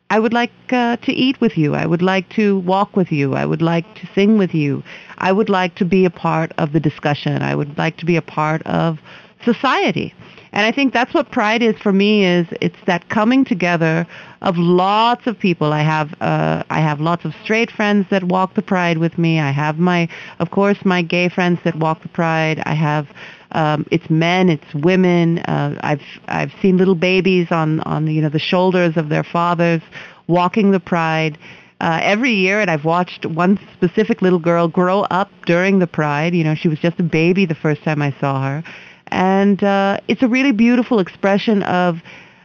I 0.10 0.20
would 0.20 0.32
like 0.32 0.54
uh, 0.72 0.96
to 0.98 1.12
eat 1.12 1.42
with 1.42 1.58
you. 1.58 1.76
I 1.76 1.86
would 1.86 2.02
like 2.02 2.30
to 2.30 2.60
walk 2.60 2.96
with 2.96 3.12
you. 3.12 3.36
I 3.36 3.46
would 3.46 3.62
like 3.62 3.84
to 3.96 4.08
sing 4.16 4.38
with 4.38 4.54
you. 4.54 4.82
I 5.18 5.34
would 5.34 5.50
like 5.50 5.76
to 5.76 5.84
be 5.84 6.06
a 6.06 6.10
part 6.10 6.54
of 6.58 6.72
the 6.72 6.80
discussion. 6.80 7.42
I 7.42 7.54
would 7.56 7.78
like 7.78 7.98
to 7.98 8.06
be 8.06 8.16
a 8.16 8.22
part 8.22 8.62
of 8.66 9.00
society. 9.44 10.14
And 10.52 10.66
I 10.66 10.72
think 10.72 10.94
that's 10.94 11.14
what 11.14 11.32
pride 11.32 11.62
is 11.62 11.76
for 11.78 11.92
me 11.92 12.26
is 12.26 12.48
it's 12.62 12.78
that 12.86 13.10
coming 13.10 13.46
together 13.46 14.08
of 14.42 14.58
lots 14.58 15.28
of 15.28 15.38
people. 15.38 15.74
I 15.74 15.82
have 15.82 16.14
uh, 16.22 16.64
I 16.70 16.80
have 16.80 17.00
lots 17.00 17.26
of 17.26 17.34
straight 17.44 17.72
friends 17.72 18.08
that 18.10 18.24
walk 18.24 18.54
the 18.54 18.62
pride 18.62 18.98
with 18.98 19.18
me. 19.18 19.40
I 19.40 19.52
have 19.52 19.78
my 19.78 20.08
of 20.40 20.52
course 20.52 20.78
my 20.86 21.02
gay 21.02 21.30
friends 21.30 21.60
that 21.64 21.76
walk 21.76 22.02
the 22.02 22.10
pride. 22.10 22.62
I 22.66 22.74
have 22.74 23.08
um, 23.52 23.86
it's 23.92 24.10
men, 24.10 24.50
it's 24.50 24.74
women. 24.74 25.40
Uh, 25.40 25.78
I've 25.82 26.02
I've 26.28 26.52
seen 26.62 26.78
little 26.78 26.96
babies 26.96 27.48
on 27.52 27.80
on 27.82 28.08
you 28.08 28.22
know 28.22 28.30
the 28.30 28.40
shoulders 28.40 28.98
of 28.98 29.10
their 29.10 29.24
fathers 29.24 29.82
walking 30.28 30.72
the 30.72 30.80
pride. 30.80 31.38
Uh, 31.80 32.00
every 32.02 32.32
year, 32.32 32.60
and 32.60 32.72
I've 32.72 32.86
watched 32.86 33.24
one 33.24 33.60
specific 33.74 34.24
little 34.24 34.40
girl 34.40 34.68
grow 34.68 35.02
up 35.12 35.30
during 35.46 35.78
the 35.78 35.86
pride. 35.86 36.34
You 36.34 36.44
know, 36.44 36.56
she 36.56 36.68
was 36.68 36.80
just 36.80 37.00
a 37.00 37.04
baby 37.04 37.46
the 37.46 37.54
first 37.54 37.84
time 37.84 38.02
I 38.02 38.16
saw 38.20 38.42
her, 38.42 38.64
and 39.12 39.64
uh, 39.64 40.00
it's 40.08 40.22
a 40.24 40.28
really 40.28 40.52
beautiful 40.52 41.00
expression 41.00 41.64
of 41.64 42.02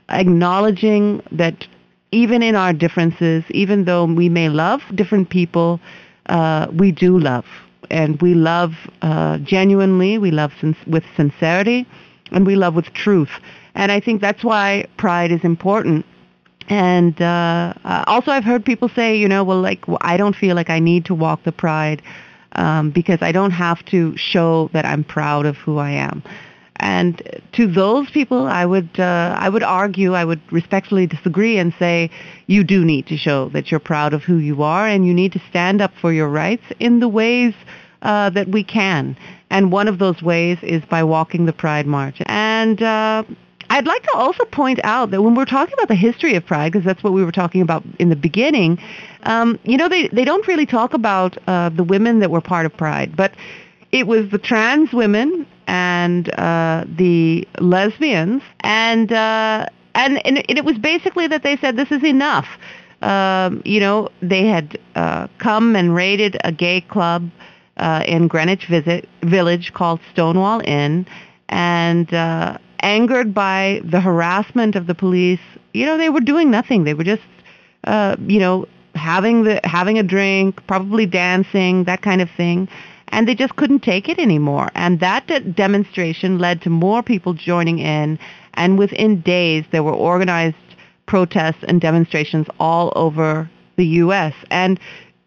acknowledging 0.08 1.22
that 1.32 1.66
even 2.12 2.42
in 2.42 2.54
our 2.54 2.72
differences, 2.72 3.44
even 3.50 3.84
though 3.84 4.04
we 4.04 4.28
may 4.28 4.48
love 4.48 4.82
different 4.94 5.30
people, 5.30 5.80
uh, 6.26 6.66
we 6.72 6.92
do 6.92 7.18
love, 7.18 7.46
and 7.90 8.20
we 8.20 8.34
love 8.34 8.72
uh, 9.00 9.38
genuinely. 9.38 10.18
We 10.18 10.30
love 10.30 10.52
sin- 10.60 10.76
with 10.86 11.04
sincerity, 11.16 11.86
and 12.30 12.46
we 12.46 12.54
love 12.54 12.74
with 12.74 12.92
truth. 12.92 13.30
And 13.74 13.90
I 13.90 14.00
think 14.00 14.20
that's 14.20 14.44
why 14.44 14.86
pride 14.98 15.32
is 15.32 15.42
important. 15.42 16.04
And 16.68 17.20
uh, 17.20 17.74
uh, 17.84 18.04
also, 18.06 18.30
I've 18.30 18.44
heard 18.44 18.64
people 18.64 18.88
say, 18.88 19.16
you 19.16 19.28
know, 19.28 19.42
well, 19.42 19.60
like 19.60 19.88
well, 19.88 19.98
I 20.02 20.16
don't 20.16 20.36
feel 20.36 20.54
like 20.54 20.70
I 20.70 20.78
need 20.78 21.04
to 21.06 21.14
walk 21.14 21.42
the 21.44 21.52
pride 21.52 22.02
um, 22.52 22.90
because 22.90 23.22
I 23.22 23.32
don't 23.32 23.50
have 23.50 23.84
to 23.86 24.16
show 24.16 24.70
that 24.72 24.84
I'm 24.84 25.04
proud 25.04 25.46
of 25.46 25.56
who 25.56 25.78
I 25.78 25.90
am. 25.90 26.22
And 26.76 27.22
to 27.52 27.66
those 27.66 28.10
people, 28.10 28.46
I 28.46 28.64
would 28.66 28.98
uh, 28.98 29.36
I 29.38 29.48
would 29.48 29.62
argue, 29.62 30.14
I 30.14 30.24
would 30.24 30.40
respectfully 30.50 31.06
disagree 31.06 31.58
and 31.58 31.72
say 31.78 32.10
you 32.46 32.64
do 32.64 32.84
need 32.84 33.06
to 33.08 33.16
show 33.16 33.50
that 33.50 33.70
you're 33.70 33.80
proud 33.80 34.14
of 34.14 34.22
who 34.22 34.38
you 34.38 34.62
are, 34.62 34.86
and 34.86 35.06
you 35.06 35.14
need 35.14 35.32
to 35.32 35.42
stand 35.50 35.80
up 35.80 35.92
for 36.00 36.12
your 36.12 36.28
rights 36.28 36.64
in 36.80 37.00
the 37.00 37.08
ways 37.08 37.54
uh, 38.02 38.30
that 38.30 38.48
we 38.48 38.64
can. 38.64 39.16
And 39.50 39.70
one 39.70 39.86
of 39.86 39.98
those 39.98 40.22
ways 40.22 40.58
is 40.62 40.82
by 40.86 41.04
walking 41.04 41.46
the 41.46 41.52
Pride 41.52 41.86
March. 41.86 42.16
And 42.26 42.82
uh, 42.82 43.22
I'd 43.70 43.86
like 43.86 44.02
to 44.02 44.12
also 44.14 44.44
point 44.46 44.80
out 44.82 45.10
that 45.12 45.22
when 45.22 45.34
we're 45.34 45.44
talking 45.44 45.74
about 45.74 45.88
the 45.88 45.94
history 45.94 46.34
of 46.34 46.44
Pride, 46.44 46.72
because 46.72 46.84
that's 46.84 47.02
what 47.02 47.12
we 47.12 47.24
were 47.24 47.32
talking 47.32 47.62
about 47.62 47.84
in 47.98 48.08
the 48.08 48.16
beginning, 48.16 48.78
um, 49.22 49.58
you 49.64 49.76
know, 49.76 49.88
they, 49.88 50.08
they 50.08 50.24
don't 50.24 50.46
really 50.48 50.66
talk 50.66 50.94
about 50.94 51.38
uh, 51.46 51.68
the 51.68 51.84
women 51.84 52.18
that 52.20 52.30
were 52.30 52.40
part 52.40 52.66
of 52.66 52.76
Pride, 52.76 53.16
but 53.16 53.32
it 53.92 54.06
was 54.06 54.30
the 54.30 54.38
trans 54.38 54.92
women 54.92 55.46
and 55.66 56.30
uh, 56.38 56.84
the 56.96 57.46
lesbians, 57.60 58.42
and, 58.60 59.12
uh, 59.12 59.66
and 59.94 60.24
and 60.26 60.42
it 60.48 60.64
was 60.64 60.78
basically 60.78 61.26
that 61.28 61.42
they 61.42 61.56
said 61.58 61.76
this 61.76 61.92
is 61.92 62.02
enough. 62.02 62.48
Um, 63.02 63.62
you 63.64 63.80
know, 63.80 64.08
they 64.20 64.46
had 64.46 64.78
uh, 64.94 65.28
come 65.38 65.76
and 65.76 65.94
raided 65.94 66.36
a 66.44 66.52
gay 66.52 66.80
club 66.80 67.30
uh, 67.76 68.04
in 68.06 68.28
Greenwich 68.28 68.66
visit, 68.66 69.08
Village 69.22 69.72
called 69.74 70.00
Stonewall 70.12 70.62
Inn, 70.64 71.06
and 71.48 72.12
uh, 72.14 72.58
angered 72.80 73.34
by 73.34 73.80
the 73.84 74.00
harassment 74.00 74.76
of 74.76 74.86
the 74.86 74.94
police, 74.94 75.40
you 75.74 75.84
know, 75.84 75.98
they 75.98 76.10
were 76.10 76.20
doing 76.20 76.50
nothing. 76.50 76.84
They 76.84 76.94
were 76.94 77.04
just, 77.04 77.22
uh, 77.84 78.16
you 78.26 78.38
know, 78.38 78.66
having 78.94 79.44
the 79.44 79.60
having 79.64 79.98
a 79.98 80.02
drink, 80.02 80.64
probably 80.66 81.06
dancing, 81.06 81.84
that 81.84 82.02
kind 82.02 82.20
of 82.20 82.30
thing, 82.30 82.68
and 83.12 83.28
they 83.28 83.34
just 83.34 83.54
couldn't 83.56 83.80
take 83.80 84.08
it 84.08 84.18
anymore. 84.18 84.70
And 84.74 85.00
that 85.00 85.26
de- 85.28 85.40
demonstration 85.40 86.38
led 86.38 86.60
to 86.62 86.70
more 86.70 87.02
people 87.02 87.34
joining 87.34 87.78
in, 87.78 88.18
and 88.54 88.78
within 88.78 89.20
days 89.20 89.64
there 89.70 89.82
were 89.82 89.92
organized 89.92 90.56
protests 91.06 91.62
and 91.68 91.80
demonstrations 91.80 92.46
all 92.58 92.92
over 92.96 93.48
the 93.76 93.86
U.S. 93.86 94.34
and 94.50 94.80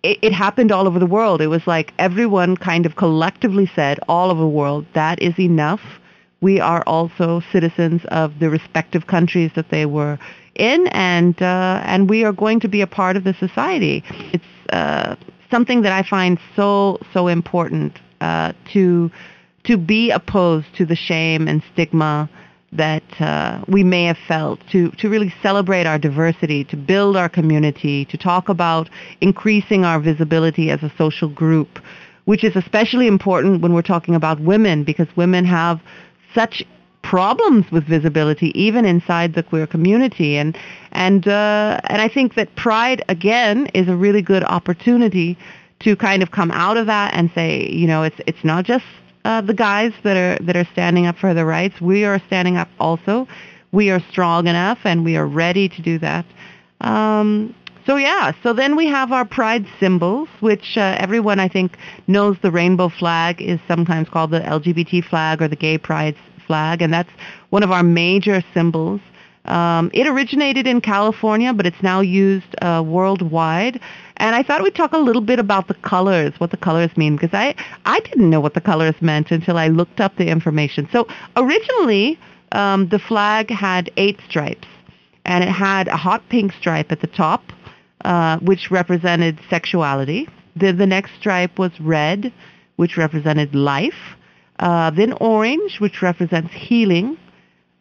it, 0.03 0.19
it 0.21 0.33
happened 0.33 0.71
all 0.71 0.87
over 0.87 0.99
the 0.99 1.05
world. 1.05 1.41
It 1.41 1.47
was 1.47 1.65
like 1.65 1.93
everyone 1.97 2.57
kind 2.57 2.85
of 2.85 2.95
collectively 2.95 3.69
said 3.73 3.99
all 4.07 4.29
over 4.29 4.41
the 4.41 4.47
world 4.47 4.85
that 4.93 5.21
is 5.21 5.37
enough 5.39 5.81
we 6.41 6.59
are 6.59 6.83
also 6.85 7.41
citizens 7.51 8.01
of 8.09 8.37
the 8.39 8.49
respective 8.51 9.07
countries 9.07 9.51
that 9.55 9.69
they 9.69 9.85
were 9.87 10.19
in, 10.53 10.87
and 10.89 11.41
uh, 11.41 11.81
and 11.83 12.07
we 12.09 12.23
are 12.23 12.31
going 12.31 12.59
to 12.59 12.67
be 12.67 12.81
a 12.81 12.87
part 12.87 13.17
of 13.17 13.23
the 13.23 13.33
society. 13.33 14.03
It's 14.31 14.71
uh, 14.71 15.15
something 15.51 15.81
that 15.83 15.91
I 15.91 16.07
find 16.07 16.39
so 16.55 16.99
so 17.13 17.27
important 17.27 17.99
uh, 18.21 18.53
to 18.73 19.11
to 19.65 19.77
be 19.77 20.11
opposed 20.11 20.67
to 20.77 20.85
the 20.85 20.95
shame 20.95 21.47
and 21.47 21.63
stigma 21.73 22.29
that 22.71 23.03
uh, 23.21 23.63
we 23.67 23.83
may 23.83 24.05
have 24.05 24.17
felt 24.27 24.59
to, 24.71 24.91
to 24.91 25.09
really 25.09 25.33
celebrate 25.41 25.85
our 25.85 25.97
diversity, 25.97 26.63
to 26.65 26.75
build 26.75 27.15
our 27.15 27.29
community, 27.29 28.05
to 28.05 28.17
talk 28.17 28.49
about 28.49 28.89
increasing 29.21 29.85
our 29.85 29.99
visibility 29.99 30.69
as 30.69 30.83
a 30.83 30.91
social 30.97 31.29
group, 31.29 31.79
which 32.25 32.43
is 32.43 32.55
especially 32.55 33.07
important 33.07 33.61
when 33.61 33.73
we're 33.73 33.81
talking 33.81 34.15
about 34.15 34.39
women 34.41 34.83
because 34.83 35.07
women 35.15 35.45
have 35.45 35.79
such 36.33 36.63
problems 37.05 37.71
with 37.71 37.85
visibility 37.85 38.51
even 38.59 38.83
inside 38.83 39.35
the 39.35 39.43
queer 39.43 39.67
community 39.67 40.37
and 40.37 40.57
and 40.91 41.27
uh, 41.27 41.79
and 41.83 42.01
I 42.01 42.07
think 42.07 42.33
that 42.33 42.55
pride 42.55 43.05
again 43.09 43.67
is 43.75 43.87
a 43.87 43.95
really 43.95 44.23
good 44.23 44.43
opportunity 44.43 45.37
to 45.81 45.95
kind 45.95 46.23
of 46.23 46.31
come 46.31 46.49
out 46.49 46.77
of 46.77 46.87
that 46.87 47.13
and 47.13 47.29
say 47.35 47.69
you 47.69 47.85
know 47.85 48.01
it's 48.01 48.19
it's 48.25 48.43
not 48.43 48.65
just 48.65 48.85
uh, 49.23 49.41
the 49.41 49.53
guys 49.53 49.93
that 50.03 50.17
are 50.17 50.43
that 50.43 50.55
are 50.55 50.67
standing 50.73 51.05
up 51.05 51.15
for 51.17 51.35
their 51.35 51.45
rights. 51.45 51.79
We 51.79 52.05
are 52.05 52.19
standing 52.25 52.57
up 52.57 52.69
also. 52.79 53.27
We 53.71 53.91
are 53.91 54.01
strong 54.09 54.47
enough 54.47 54.79
and 54.83 55.05
we 55.05 55.15
are 55.15 55.27
ready 55.27 55.69
to 55.69 55.81
do 55.83 55.99
that. 55.99 56.25
Um, 56.81 57.53
so 57.85 57.97
yeah, 57.97 58.31
so 58.41 58.51
then 58.51 58.75
we 58.75 58.87
have 58.87 59.11
our 59.11 59.25
pride 59.25 59.67
symbols, 59.79 60.27
which 60.39 60.75
uh, 60.75 60.95
everyone 60.97 61.39
I 61.39 61.49
think 61.49 61.77
knows 62.07 62.37
the 62.41 62.49
rainbow 62.49 62.89
flag 62.89 63.41
is 63.41 63.59
sometimes 63.67 64.09
called 64.09 64.31
the 64.31 64.39
LGBT 64.39 65.03
flag 65.05 65.41
or 65.41 65.47
the 65.47 65.55
gay 65.55 65.77
pride 65.77 66.15
flag, 66.47 66.81
and 66.81 66.93
that's 66.93 67.09
one 67.49 67.63
of 67.63 67.71
our 67.71 67.83
major 67.83 68.43
symbols. 68.53 69.01
Um, 69.45 69.91
it 69.93 70.07
originated 70.07 70.65
in 70.65 70.81
California, 70.81 71.53
but 71.53 71.65
it's 71.65 71.81
now 71.83 72.01
used 72.01 72.55
uh, 72.61 72.83
worldwide. 72.85 73.79
And 74.17 74.35
I 74.35 74.41
thought 74.43 74.63
we'd 74.63 74.75
talk 74.75 74.93
a 74.93 74.97
little 74.97 75.21
bit 75.21 75.39
about 75.39 75.67
the 75.67 75.75
colors, 75.75 76.33
what 76.39 76.51
the 76.51 76.57
colors 76.57 76.95
mean, 76.97 77.15
because 77.15 77.33
I, 77.33 77.55
I 77.85 77.99
didn't 77.99 78.29
know 78.29 78.39
what 78.39 78.53
the 78.53 78.61
colors 78.61 78.95
meant 79.01 79.31
until 79.31 79.57
I 79.57 79.67
looked 79.67 79.99
up 79.99 80.15
the 80.15 80.27
information. 80.27 80.87
So 80.91 81.07
originally, 81.35 82.17
um, 82.53 82.87
the 82.89 82.99
flag 82.99 83.49
had 83.51 83.91
eight 83.97 84.19
stripes, 84.27 84.67
and 85.25 85.43
it 85.43 85.49
had 85.49 85.87
a 85.87 85.97
hot 85.97 86.27
pink 86.29 86.53
stripe 86.53 86.91
at 86.91 87.01
the 87.01 87.07
top, 87.07 87.43
uh, 88.03 88.39
which 88.39 88.71
represented 88.71 89.39
sexuality. 89.49 90.27
The, 90.55 90.71
the 90.71 90.87
next 90.87 91.11
stripe 91.19 91.59
was 91.59 91.71
red, 91.79 92.31
which 92.77 92.97
represented 92.97 93.53
life. 93.53 94.15
Uh, 94.59 94.89
then 94.91 95.13
orange, 95.13 95.79
which 95.79 96.01
represents 96.01 96.53
healing. 96.53 97.17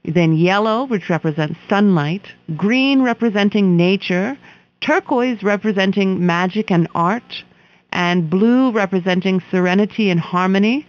Then 0.04 0.36
yellow, 0.36 0.84
which 0.84 1.08
represents 1.08 1.58
sunlight. 1.68 2.26
Green, 2.56 3.02
representing 3.02 3.76
nature 3.76 4.36
turquoise 4.84 5.42
representing 5.42 6.24
magic 6.24 6.70
and 6.70 6.86
art, 6.94 7.44
and 7.92 8.28
blue 8.28 8.70
representing 8.72 9.42
serenity 9.50 10.10
and 10.10 10.20
harmony. 10.20 10.86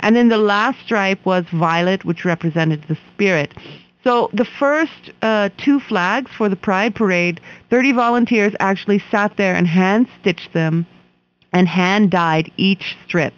And 0.00 0.16
then 0.16 0.28
the 0.28 0.38
last 0.38 0.80
stripe 0.84 1.24
was 1.24 1.44
violet, 1.52 2.04
which 2.04 2.24
represented 2.24 2.84
the 2.88 2.96
spirit. 3.12 3.54
So 4.02 4.30
the 4.32 4.44
first 4.44 5.12
uh, 5.22 5.48
two 5.56 5.80
flags 5.80 6.30
for 6.36 6.48
the 6.48 6.56
Pride 6.56 6.94
Parade, 6.94 7.40
30 7.70 7.92
volunteers 7.92 8.54
actually 8.60 9.02
sat 9.10 9.36
there 9.36 9.54
and 9.54 9.66
hand 9.66 10.08
stitched 10.20 10.52
them 10.52 10.86
and 11.52 11.66
hand 11.66 12.10
dyed 12.10 12.52
each 12.56 12.96
strip. 13.06 13.34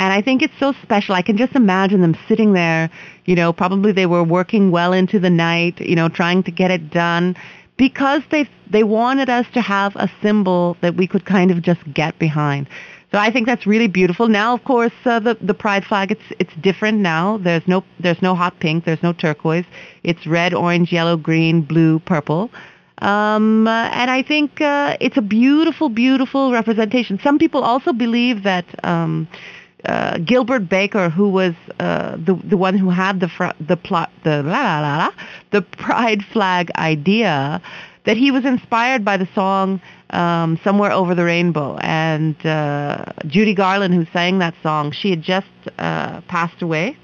And 0.00 0.14
I 0.14 0.22
think 0.22 0.40
it's 0.40 0.58
so 0.58 0.72
special. 0.82 1.14
I 1.14 1.20
can 1.20 1.36
just 1.36 1.54
imagine 1.54 2.00
them 2.00 2.16
sitting 2.26 2.54
there, 2.54 2.88
you 3.26 3.34
know, 3.34 3.52
probably 3.52 3.92
they 3.92 4.06
were 4.06 4.24
working 4.24 4.70
well 4.70 4.94
into 4.94 5.20
the 5.20 5.28
night, 5.28 5.78
you 5.78 5.94
know, 5.94 6.08
trying 6.08 6.42
to 6.44 6.50
get 6.50 6.70
it 6.70 6.90
done 6.90 7.36
because 7.76 8.22
they 8.30 8.48
they 8.70 8.82
wanted 8.82 9.28
us 9.28 9.44
to 9.52 9.60
have 9.60 9.94
a 9.96 10.10
symbol 10.22 10.78
that 10.80 10.94
we 10.96 11.06
could 11.06 11.26
kind 11.26 11.50
of 11.50 11.60
just 11.60 11.80
get 11.92 12.18
behind. 12.18 12.66
So 13.12 13.18
I 13.18 13.30
think 13.30 13.46
that's 13.46 13.66
really 13.66 13.88
beautiful. 13.88 14.26
Now, 14.26 14.54
of 14.54 14.64
course, 14.64 14.98
uh, 15.04 15.20
the 15.20 15.36
the 15.38 15.52
pride 15.52 15.84
flag 15.84 16.10
it's 16.10 16.28
it's 16.38 16.54
different 16.62 17.00
now. 17.00 17.36
There's 17.36 17.68
no 17.68 17.84
there's 17.98 18.22
no 18.22 18.34
hot 18.34 18.58
pink, 18.58 18.86
there's 18.86 19.02
no 19.02 19.12
turquoise. 19.12 19.66
It's 20.02 20.26
red, 20.26 20.54
orange, 20.54 20.92
yellow, 20.92 21.18
green, 21.18 21.60
blue, 21.60 21.98
purple. 21.98 22.50
Um, 23.02 23.66
uh, 23.66 23.88
and 23.92 24.10
I 24.10 24.22
think 24.22 24.60
uh, 24.60 24.96
it's 25.00 25.16
a 25.16 25.22
beautiful, 25.22 25.88
beautiful 25.88 26.52
representation. 26.52 27.18
Some 27.22 27.38
people 27.38 27.62
also 27.62 27.92
believe 27.92 28.42
that 28.44 28.66
um, 28.84 29.26
uh, 29.84 30.18
Gilbert 30.18 30.68
Baker, 30.68 31.08
who 31.08 31.28
was 31.28 31.54
uh, 31.78 32.16
the 32.16 32.34
the 32.44 32.56
one 32.56 32.76
who 32.76 32.90
had 32.90 33.20
the 33.20 33.28
fr- 33.28 33.56
the 33.60 33.76
plot 33.76 34.10
the 34.24 34.42
la 34.42 34.62
la 34.62 34.80
la 34.80 34.96
la 34.98 35.10
the 35.50 35.62
pride 35.62 36.24
flag 36.32 36.70
idea, 36.76 37.60
that 38.04 38.16
he 38.16 38.30
was 38.30 38.44
inspired 38.44 39.04
by 39.04 39.16
the 39.16 39.28
song 39.34 39.80
um, 40.10 40.58
"Somewhere 40.62 40.92
Over 40.92 41.14
the 41.14 41.24
Rainbow." 41.24 41.76
And 41.78 42.34
uh, 42.44 43.04
Judy 43.26 43.54
Garland, 43.54 43.94
who 43.94 44.06
sang 44.12 44.38
that 44.38 44.54
song, 44.62 44.92
she 44.92 45.10
had 45.10 45.22
just 45.22 45.48
uh, 45.78 46.20
passed 46.22 46.62
away 46.62 46.96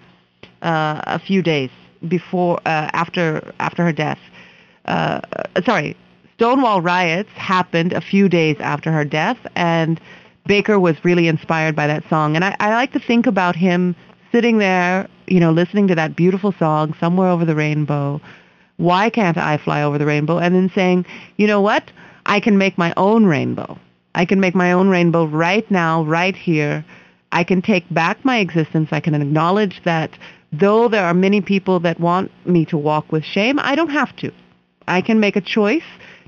uh, 0.63 1.01
a 1.05 1.19
few 1.19 1.43
days 1.43 1.71
before 2.09 2.59
uh, 2.67 2.91
after 2.93 3.53
after 3.59 3.85
her 3.85 3.93
death. 3.93 4.19
Uh, 4.85 5.21
sorry, 5.65 5.97
Stonewall 6.37 6.83
riots 6.83 7.31
happened 7.33 7.93
a 7.93 8.01
few 8.01 8.29
days 8.29 8.57
after 8.61 8.93
her 8.93 9.05
death, 9.05 9.39
and 9.57 10.01
Baker 10.47 10.79
was 10.79 10.97
really 11.05 11.29
inspired 11.29 11.75
by 11.75 11.87
that 11.87 12.09
song. 12.09 12.37
And 12.37 12.45
I, 12.45 12.57
I 12.61 12.71
like 12.71 12.93
to 12.93 13.01
think 13.01 13.27
about 13.27 13.57
him 13.57 13.95
sitting 14.33 14.59
there, 14.59 15.09
you 15.27 15.41
know, 15.41 15.51
listening 15.51 15.89
to 15.89 15.95
that 15.95 16.17
beautiful 16.17 16.53
song, 16.59 16.95
Somewhere 17.01 17.29
Over 17.29 17.45
the 17.45 17.55
Rainbow. 17.55 18.21
Why 18.77 19.11
can't 19.11 19.39
I 19.39 19.57
fly 19.57 19.83
over 19.83 19.97
the 19.97 20.05
rainbow? 20.05 20.39
And 20.39 20.55
then 20.55 20.71
saying, 20.75 21.07
you 21.37 21.47
know 21.47 21.63
what? 21.63 21.91
I 22.27 22.41
can 22.41 22.59
make 22.59 22.77
my 22.77 22.93
own 22.97 23.25
rainbow. 23.25 23.79
I 24.15 24.25
can 24.27 24.41
make 24.41 24.55
my 24.55 24.73
own 24.73 24.89
rainbow 24.89 25.25
right 25.25 25.69
now, 25.71 26.03
right 26.05 26.37
here. 26.37 26.85
I 27.33 27.45
can 27.45 27.63
take 27.63 27.85
back 27.93 28.23
my 28.25 28.39
existence. 28.39 28.89
I 28.93 29.01
can 29.01 29.15
acknowledge 29.15 29.81
that 29.85 30.11
though 30.53 30.89
there 30.89 31.05
are 31.05 31.15
many 31.15 31.41
people 31.41 31.81
that 31.81 32.01
want 32.01 32.31
me 32.47 32.65
to 32.67 32.77
walk 32.77 33.11
with 33.13 33.25
shame, 33.25 33.59
I 33.59 33.75
don't 33.75 33.91
have 33.91 34.15
to. 34.17 34.33
I 34.89 35.01
can 35.01 35.21
make 35.21 35.37
a 35.37 35.41
choice 35.41 35.85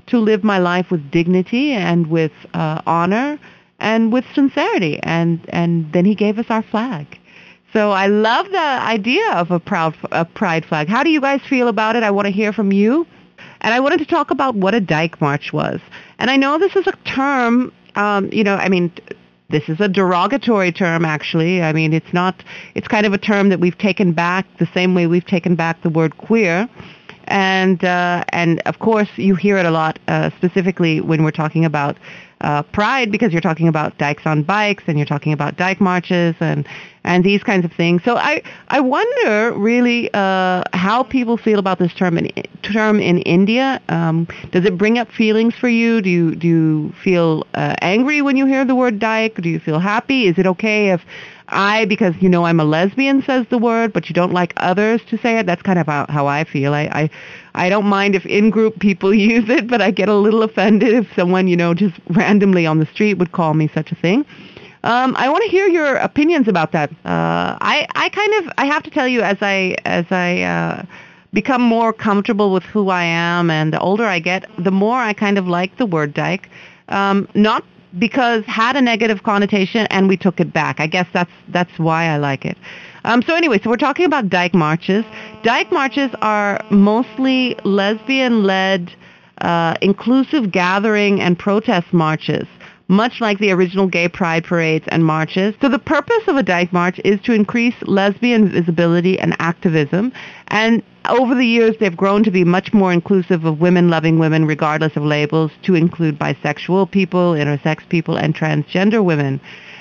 to 0.07 0.17
live 0.17 0.43
my 0.43 0.57
life 0.57 0.87
with 0.89 1.11
dignity 1.11 1.71
and 1.71 2.07
with 2.07 2.31
uh, 2.53 2.81
honor 2.85 3.39
and 3.79 4.11
with 4.11 4.25
sincerity. 4.33 4.99
And, 5.03 5.39
and 5.49 5.91
then 5.93 6.05
he 6.05 6.15
gave 6.15 6.39
us 6.39 6.45
our 6.49 6.63
flag. 6.63 7.19
So 7.73 7.91
I 7.91 8.07
love 8.07 8.49
the 8.49 8.57
idea 8.57 9.31
of 9.33 9.51
a 9.51 9.59
proud 9.59 9.95
a 10.11 10.25
pride 10.25 10.65
flag. 10.65 10.87
How 10.87 11.03
do 11.03 11.09
you 11.09 11.21
guys 11.21 11.41
feel 11.47 11.67
about 11.67 11.95
it? 11.95 12.03
I 12.03 12.11
want 12.11 12.25
to 12.25 12.31
hear 12.31 12.51
from 12.51 12.71
you. 12.71 13.05
And 13.61 13.73
I 13.73 13.79
wanted 13.79 13.99
to 13.99 14.05
talk 14.05 14.31
about 14.31 14.55
what 14.55 14.73
a 14.73 14.79
dyke 14.79 15.19
march 15.21 15.53
was. 15.53 15.81
And 16.17 16.31
I 16.31 16.37
know 16.37 16.57
this 16.57 16.75
is 16.75 16.87
a 16.87 16.93
term, 17.05 17.73
um, 17.95 18.29
you 18.31 18.43
know, 18.43 18.55
I 18.55 18.69
mean, 18.69 18.91
this 19.49 19.67
is 19.67 19.79
a 19.79 19.87
derogatory 19.87 20.71
term 20.71 21.05
actually. 21.05 21.61
I 21.61 21.73
mean, 21.73 21.93
it's 21.93 22.13
not, 22.13 22.43
it's 22.75 22.87
kind 22.87 23.05
of 23.05 23.13
a 23.13 23.17
term 23.17 23.49
that 23.49 23.59
we've 23.59 23.77
taken 23.77 24.13
back 24.13 24.45
the 24.59 24.67
same 24.73 24.95
way 24.95 25.07
we've 25.07 25.25
taken 25.25 25.55
back 25.55 25.81
the 25.81 25.89
word 25.89 26.17
queer. 26.17 26.69
And, 27.25 27.83
uh, 27.83 28.23
and 28.29 28.61
of 28.65 28.79
course, 28.79 29.09
you 29.15 29.35
hear 29.35 29.57
it 29.57 29.65
a 29.65 29.71
lot, 29.71 29.99
uh, 30.07 30.31
specifically 30.37 31.01
when 31.01 31.23
we're 31.23 31.31
talking 31.31 31.65
about 31.65 31.97
uh, 32.41 32.63
pride 32.63 33.11
because 33.11 33.31
you're 33.31 33.41
talking 33.41 33.67
about 33.67 33.97
dykes 33.97 34.25
on 34.25 34.43
bikes 34.43 34.83
and 34.87 34.97
you're 34.97 35.05
talking 35.05 35.33
about 35.33 35.57
dyke 35.57 35.81
marches 35.81 36.35
and 36.39 36.67
and 37.03 37.23
these 37.23 37.43
kinds 37.43 37.65
of 37.65 37.71
things. 37.71 38.03
So 38.03 38.17
I 38.17 38.41
I 38.69 38.79
wonder 38.79 39.53
really 39.53 40.09
uh, 40.13 40.63
how 40.73 41.03
people 41.03 41.37
feel 41.37 41.59
about 41.59 41.79
this 41.79 41.93
term 41.93 42.17
in 42.17 42.31
term 42.61 42.99
in 42.99 43.19
India. 43.19 43.81
Um, 43.89 44.27
does 44.51 44.65
it 44.65 44.77
bring 44.77 44.97
up 44.97 45.09
feelings 45.11 45.55
for 45.55 45.69
you? 45.69 46.01
Do 46.01 46.09
you 46.09 46.35
do 46.35 46.47
you 46.47 46.93
feel 47.03 47.45
uh, 47.53 47.75
angry 47.81 48.21
when 48.21 48.37
you 48.37 48.45
hear 48.45 48.65
the 48.65 48.75
word 48.75 48.99
dyke? 48.99 49.35
Do 49.35 49.49
you 49.49 49.59
feel 49.59 49.79
happy? 49.79 50.27
Is 50.27 50.37
it 50.37 50.47
okay 50.47 50.91
if 50.91 51.01
I, 51.51 51.85
because 51.85 52.13
you 52.19 52.29
know 52.29 52.45
I'm 52.45 52.59
a 52.59 52.65
lesbian, 52.65 53.21
says 53.23 53.45
the 53.49 53.57
word, 53.57 53.93
but 53.93 54.07
you 54.09 54.13
don't 54.13 54.33
like 54.33 54.53
others 54.57 55.01
to 55.09 55.17
say 55.17 55.39
it. 55.39 55.45
That's 55.45 55.61
kind 55.61 55.79
of 55.79 55.87
how, 55.87 56.05
how 56.09 56.27
I 56.27 56.43
feel. 56.43 56.73
I, 56.73 56.83
I, 56.91 57.09
I 57.55 57.69
don't 57.69 57.85
mind 57.85 58.15
if 58.15 58.25
in-group 58.25 58.79
people 58.79 59.13
use 59.31 59.49
it, 59.49 59.67
but 59.67 59.81
I 59.81 59.91
get 59.91 60.09
a 60.09 60.15
little 60.15 60.43
offended 60.43 60.93
if 60.93 61.07
someone, 61.15 61.47
you 61.47 61.57
know, 61.57 61.73
just 61.73 61.95
randomly 62.09 62.65
on 62.65 62.79
the 62.79 62.85
street 62.87 63.15
would 63.15 63.31
call 63.31 63.53
me 63.53 63.69
such 63.73 63.91
a 63.91 63.95
thing. 63.95 64.25
Um, 64.83 65.13
I 65.17 65.27
want 65.27 65.43
to 65.43 65.49
hear 65.49 65.67
your 65.67 65.95
opinions 65.97 66.47
about 66.47 66.71
that. 66.71 66.89
Uh, 67.03 67.57
I, 67.59 67.85
I 67.95 68.09
kind 68.09 68.33
of, 68.35 68.53
I 68.57 68.65
have 68.65 68.83
to 68.83 68.89
tell 68.89 69.07
you, 69.07 69.21
as 69.21 69.37
I, 69.41 69.75
as 69.83 70.05
I 70.09 70.41
uh, 70.41 70.85
become 71.33 71.61
more 71.61 71.91
comfortable 71.91 72.53
with 72.53 72.63
who 72.63 72.89
I 72.89 73.03
am, 73.03 73.49
and 73.49 73.73
the 73.73 73.79
older 73.79 74.05
I 74.05 74.19
get, 74.19 74.49
the 74.57 74.71
more 74.71 74.97
I 74.97 75.11
kind 75.13 75.37
of 75.37 75.47
like 75.47 75.77
the 75.77 75.85
word 75.85 76.13
dyke. 76.13 76.49
Um, 76.87 77.27
not 77.35 77.63
because 77.97 78.45
had 78.45 78.75
a 78.75 78.81
negative 78.81 79.23
connotation 79.23 79.87
and 79.89 80.07
we 80.07 80.15
took 80.15 80.39
it 80.39 80.53
back. 80.53 80.79
I 80.79 80.87
guess 80.87 81.07
that's 81.13 81.31
that's 81.49 81.79
why 81.79 82.05
I 82.05 82.17
like 82.17 82.45
it. 82.45 82.57
Um, 83.03 83.21
so 83.21 83.35
anyway, 83.35 83.59
so 83.63 83.69
we're 83.69 83.77
talking 83.77 84.05
about 84.05 84.29
dyke 84.29 84.53
marches. 84.53 85.05
Dyke 85.43 85.71
marches 85.71 86.11
are 86.21 86.63
mostly 86.69 87.55
lesbian-led, 87.63 88.91
uh, 89.39 89.75
inclusive 89.81 90.51
gathering 90.51 91.21
and 91.21 91.37
protest 91.37 91.93
marches 91.93 92.47
much 92.89 93.21
like 93.21 93.37
the 93.37 93.51
original 93.51 93.87
gay 93.87 94.09
pride 94.09 94.43
parades 94.43 94.83
and 94.89 95.05
marches. 95.05 95.53
So 95.61 95.69
the 95.69 95.79
purpose 95.79 96.27
of 96.27 96.35
a 96.35 96.43
dyke 96.43 96.73
march 96.73 96.99
is 97.05 97.21
to 97.21 97.33
increase 97.33 97.75
lesbian 97.83 98.49
visibility 98.49 99.17
and 99.19 99.35
activism. 99.39 100.11
And 100.47 100.81
over 101.07 101.35
the 101.35 101.45
years, 101.45 101.75
they've 101.79 101.95
grown 101.95 102.23
to 102.23 102.31
be 102.31 102.43
much 102.43 102.73
more 102.73 102.91
inclusive 102.91 103.45
of 103.45 103.61
women 103.61 103.89
loving 103.89 104.17
women, 104.17 104.45
regardless 104.45 104.95
of 104.95 105.03
labels, 105.03 105.51
to 105.63 105.75
include 105.75 106.17
bisexual 106.17 106.89
people, 106.89 107.33
intersex 107.33 107.87
people, 107.89 108.17
and 108.17 108.35
transgender 108.35 109.05
women. 109.05 109.39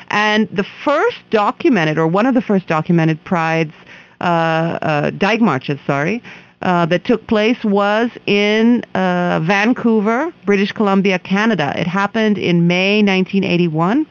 And 0.08 0.48
the 0.50 0.64
first 0.84 1.18
documented, 1.30 1.98
or 1.98 2.06
one 2.06 2.26
of 2.26 2.34
the 2.34 2.42
first 2.42 2.66
documented 2.66 3.22
prides 3.24 3.74
uh, 4.20 4.24
uh, 4.24 5.10
dyke 5.10 5.40
marches, 5.40 5.78
sorry, 5.86 6.22
uh, 6.62 6.86
that 6.86 7.04
took 7.04 7.26
place 7.26 7.62
was 7.62 8.10
in 8.26 8.82
uh, 8.94 9.40
Vancouver, 9.44 10.32
British 10.44 10.72
Columbia, 10.72 11.18
Canada. 11.18 11.72
It 11.76 11.86
happened 11.86 12.38
in 12.38 12.66
May 12.66 13.02
1981. 13.02 14.06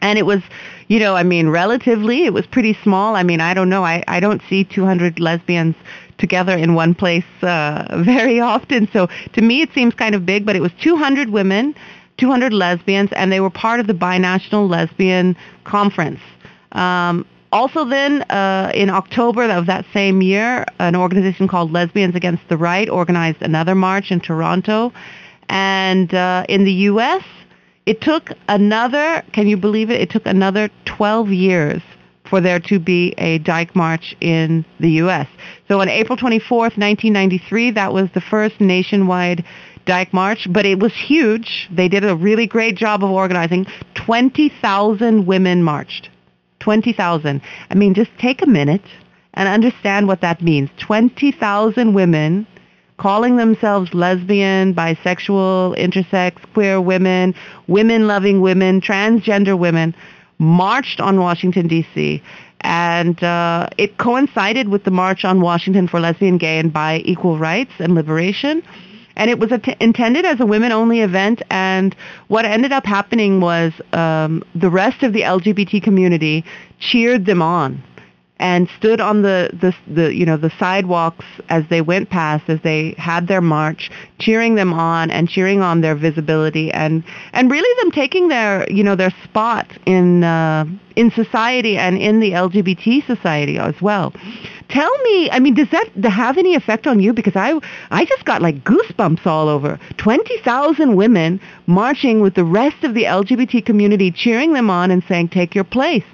And 0.00 0.18
it 0.18 0.26
was, 0.26 0.42
you 0.86 0.98
know, 1.00 1.16
I 1.16 1.24
mean, 1.24 1.48
relatively, 1.48 2.24
it 2.24 2.32
was 2.32 2.46
pretty 2.46 2.76
small. 2.82 3.16
I 3.16 3.22
mean, 3.22 3.40
I 3.40 3.52
don't 3.52 3.68
know. 3.68 3.84
I, 3.84 4.04
I 4.06 4.20
don't 4.20 4.40
see 4.48 4.64
200 4.64 5.18
lesbians 5.18 5.74
together 6.18 6.56
in 6.56 6.74
one 6.74 6.94
place 6.94 7.24
uh, 7.42 8.00
very 8.04 8.40
often. 8.40 8.88
So 8.92 9.08
to 9.32 9.40
me, 9.42 9.62
it 9.62 9.72
seems 9.72 9.94
kind 9.94 10.14
of 10.14 10.26
big, 10.26 10.44
but 10.44 10.56
it 10.56 10.60
was 10.60 10.72
200 10.80 11.30
women, 11.30 11.74
200 12.18 12.52
lesbians, 12.52 13.10
and 13.12 13.32
they 13.32 13.40
were 13.40 13.50
part 13.50 13.80
of 13.80 13.86
the 13.86 13.94
Binational 13.94 14.68
Lesbian 14.68 15.36
Conference. 15.64 16.20
Um, 16.72 17.24
also, 17.50 17.84
then 17.84 18.22
uh, 18.22 18.70
in 18.74 18.90
October 18.90 19.44
of 19.44 19.66
that 19.66 19.86
same 19.94 20.20
year, 20.20 20.66
an 20.78 20.94
organization 20.94 21.48
called 21.48 21.72
Lesbians 21.72 22.14
Against 22.14 22.46
the 22.48 22.58
Right 22.58 22.88
organized 22.88 23.40
another 23.40 23.74
march 23.74 24.10
in 24.10 24.20
Toronto. 24.20 24.92
And 25.48 26.12
uh, 26.12 26.44
in 26.48 26.64
the 26.64 26.72
U.S., 26.72 27.24
it 27.86 28.02
took 28.02 28.32
another, 28.48 29.22
can 29.32 29.48
you 29.48 29.56
believe 29.56 29.88
it? 29.88 29.98
It 29.98 30.10
took 30.10 30.26
another 30.26 30.68
12 30.84 31.30
years 31.30 31.80
for 32.28 32.42
there 32.42 32.60
to 32.60 32.78
be 32.78 33.14
a 33.16 33.38
Dyke 33.38 33.74
March 33.74 34.14
in 34.20 34.62
the 34.78 34.90
U.S. 35.02 35.26
So 35.68 35.80
on 35.80 35.88
April 35.88 36.18
24th, 36.18 36.76
1993, 36.76 37.70
that 37.70 37.94
was 37.94 38.10
the 38.12 38.20
first 38.20 38.60
nationwide 38.60 39.42
Dyke 39.88 40.12
March, 40.12 40.46
but 40.52 40.66
it 40.66 40.78
was 40.78 40.92
huge. 40.94 41.66
They 41.72 41.88
did 41.88 42.04
a 42.04 42.14
really 42.14 42.46
great 42.46 42.76
job 42.76 43.02
of 43.02 43.10
organizing. 43.10 43.66
20,000 43.94 45.26
women 45.26 45.62
marched. 45.62 46.10
20,000. 46.60 47.40
I 47.70 47.74
mean, 47.74 47.94
just 47.94 48.10
take 48.18 48.42
a 48.42 48.46
minute 48.46 48.84
and 49.32 49.48
understand 49.48 50.06
what 50.06 50.20
that 50.20 50.42
means. 50.42 50.68
20,000 50.78 51.94
women 51.94 52.46
calling 52.98 53.36
themselves 53.36 53.94
lesbian, 53.94 54.74
bisexual, 54.74 55.78
intersex, 55.78 56.34
queer 56.52 56.80
women, 56.80 57.34
women-loving 57.66 58.42
women, 58.42 58.82
transgender 58.82 59.58
women, 59.58 59.94
marched 60.38 61.00
on 61.00 61.18
Washington, 61.18 61.66
D.C., 61.66 62.22
and 62.62 63.22
uh, 63.22 63.68
it 63.78 63.98
coincided 63.98 64.68
with 64.68 64.82
the 64.84 64.90
March 64.90 65.24
on 65.24 65.40
Washington 65.40 65.86
for 65.86 66.00
Lesbian, 66.00 66.38
Gay, 66.38 66.58
and 66.58 66.72
Bi 66.72 67.02
Equal 67.04 67.38
Rights 67.38 67.70
and 67.78 67.94
Liberation. 67.94 68.62
And 69.18 69.30
it 69.30 69.38
was 69.38 69.52
intended 69.80 70.24
as 70.24 70.40
a 70.40 70.46
women-only 70.46 71.00
event, 71.00 71.42
and 71.50 71.94
what 72.28 72.44
ended 72.44 72.72
up 72.72 72.86
happening 72.86 73.40
was 73.40 73.72
um, 73.92 74.42
the 74.54 74.70
rest 74.70 75.02
of 75.02 75.12
the 75.12 75.22
LGBT 75.22 75.82
community 75.82 76.44
cheered 76.78 77.26
them 77.26 77.42
on 77.42 77.82
and 78.40 78.68
stood 78.76 79.00
on 79.00 79.22
the, 79.22 79.50
the, 79.52 79.74
the, 79.92 80.14
you 80.14 80.24
know, 80.24 80.36
the 80.36 80.52
sidewalks 80.58 81.24
as 81.48 81.64
they 81.68 81.80
went 81.80 82.08
past, 82.10 82.48
as 82.48 82.60
they 82.62 82.94
had 82.96 83.26
their 83.26 83.40
march, 83.40 83.90
cheering 84.18 84.54
them 84.54 84.72
on 84.72 85.10
and 85.10 85.28
cheering 85.28 85.60
on 85.60 85.80
their 85.80 85.94
visibility 85.94 86.70
and, 86.70 87.02
and 87.32 87.50
really 87.50 87.82
them 87.82 87.90
taking 87.90 88.28
their, 88.28 88.70
you 88.70 88.84
know, 88.84 88.94
their 88.94 89.12
spot 89.24 89.66
in, 89.86 90.22
uh, 90.22 90.64
in 90.94 91.10
society 91.10 91.76
and 91.76 91.98
in 91.98 92.20
the 92.20 92.32
LGBT 92.32 93.04
society 93.06 93.58
as 93.58 93.74
well. 93.82 94.12
Tell 94.68 94.98
me, 95.04 95.30
I 95.30 95.38
mean, 95.38 95.54
does 95.54 95.68
that 95.70 95.88
have 96.04 96.36
any 96.36 96.54
effect 96.54 96.86
on 96.86 97.00
you? 97.00 97.12
Because 97.14 97.34
I, 97.36 97.58
I 97.90 98.04
just 98.04 98.24
got 98.26 98.42
like 98.42 98.64
goosebumps 98.64 99.26
all 99.26 99.48
over. 99.48 99.78
20,000 99.96 100.94
women 100.94 101.40
marching 101.66 102.20
with 102.20 102.34
the 102.34 102.44
rest 102.44 102.84
of 102.84 102.92
the 102.94 103.04
LGBT 103.04 103.64
community, 103.64 104.10
cheering 104.10 104.52
them 104.52 104.68
on 104.68 104.90
and 104.90 105.02
saying, 105.08 105.28
take 105.30 105.54
your 105.54 105.64
place. 105.64 106.04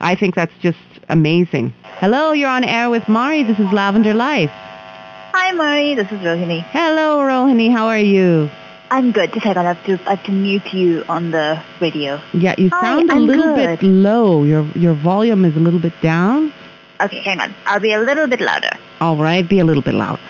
I 0.00 0.14
think 0.14 0.34
that's 0.36 0.52
just 0.60 0.78
amazing. 1.08 1.74
Hello, 1.98 2.32
you're 2.32 2.48
on 2.50 2.62
air 2.62 2.90
with 2.90 3.08
Mari. 3.08 3.42
This 3.42 3.58
is 3.58 3.72
Lavender 3.72 4.14
Life. 4.14 4.50
Hi, 4.52 5.52
Mari. 5.52 5.94
This 5.96 6.06
is 6.06 6.20
Rohini. 6.20 6.62
Hello, 6.70 7.18
Rohini. 7.18 7.72
How 7.72 7.88
are 7.88 7.98
you? 7.98 8.48
I'm 8.90 9.10
good. 9.10 9.32
Just 9.32 9.44
hang 9.44 9.56
on. 9.56 9.66
I 9.66 9.72
have 9.74 9.84
to, 9.86 10.00
I 10.08 10.14
have 10.14 10.24
to 10.26 10.32
mute 10.32 10.72
you 10.72 11.02
on 11.08 11.32
the 11.32 11.60
radio. 11.80 12.20
Yeah, 12.32 12.54
you 12.56 12.68
sound 12.70 13.10
Hi, 13.10 13.16
a 13.16 13.18
I'm 13.18 13.26
little 13.26 13.54
good. 13.56 13.80
bit 13.80 13.86
low. 13.86 14.44
Your 14.44 14.64
your 14.76 14.94
volume 14.94 15.44
is 15.44 15.56
a 15.56 15.58
little 15.58 15.80
bit 15.80 15.92
down. 16.02 16.52
Okay, 17.00 17.20
hang 17.20 17.40
on. 17.40 17.54
I'll 17.66 17.80
be 17.80 17.92
a 17.92 18.00
little 18.00 18.26
bit 18.26 18.40
louder. 18.40 18.70
All 19.00 19.16
right, 19.16 19.46
be 19.46 19.58
a 19.58 19.64
little 19.64 19.82
bit 19.82 19.94
louder. 19.94 20.22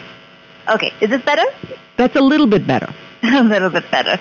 Okay, 0.68 0.92
is 1.00 1.10
this 1.10 1.22
better? 1.22 1.44
That's 1.96 2.16
a 2.16 2.20
little 2.20 2.46
bit 2.46 2.66
better. 2.66 2.92
a 3.22 3.42
little 3.42 3.70
bit 3.70 3.88
better. 3.90 4.18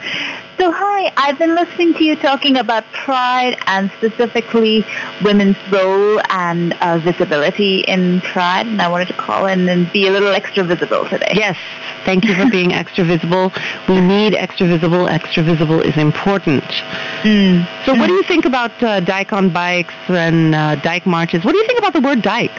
So, 0.57 0.71
hi, 0.71 1.11
I've 1.17 1.37
been 1.37 1.53
listening 1.53 1.93
to 1.95 2.03
you 2.03 2.15
talking 2.15 2.57
about 2.57 2.85
pride 2.93 3.57
and 3.67 3.91
specifically 3.97 4.85
women's 5.23 5.57
role 5.69 6.21
and 6.29 6.73
uh, 6.81 6.99
visibility 6.99 7.81
in 7.81 8.21
pride, 8.21 8.67
and 8.67 8.81
I 8.81 8.87
wanted 8.87 9.09
to 9.09 9.13
call 9.15 9.47
in 9.47 9.67
and 9.67 9.91
be 9.91 10.07
a 10.07 10.11
little 10.11 10.33
extra 10.33 10.63
visible 10.63 11.07
today. 11.09 11.33
Yes. 11.35 11.57
Thank 12.05 12.25
you 12.25 12.35
for 12.35 12.49
being 12.49 12.71
extra 12.71 13.03
visible. 13.03 13.51
We 13.89 13.99
need 13.99 14.35
extra 14.35 14.67
visible. 14.67 15.07
Extra 15.07 15.43
visible 15.43 15.81
is 15.81 15.97
important. 15.97 16.63
Mm. 17.23 17.85
So, 17.85 17.95
what 17.95 18.07
do 18.07 18.13
you 18.13 18.23
think 18.23 18.45
about 18.45 18.71
uh, 18.81 18.99
dyke 18.99 19.33
on 19.33 19.49
bikes 19.51 19.93
and 20.07 20.53
uh, 20.53 20.75
dyke 20.75 21.05
marches? 21.05 21.43
What 21.43 21.53
do 21.53 21.57
you 21.57 21.67
think 21.67 21.79
about 21.79 21.93
the 21.93 22.01
word 22.01 22.21
dyke? 22.21 22.55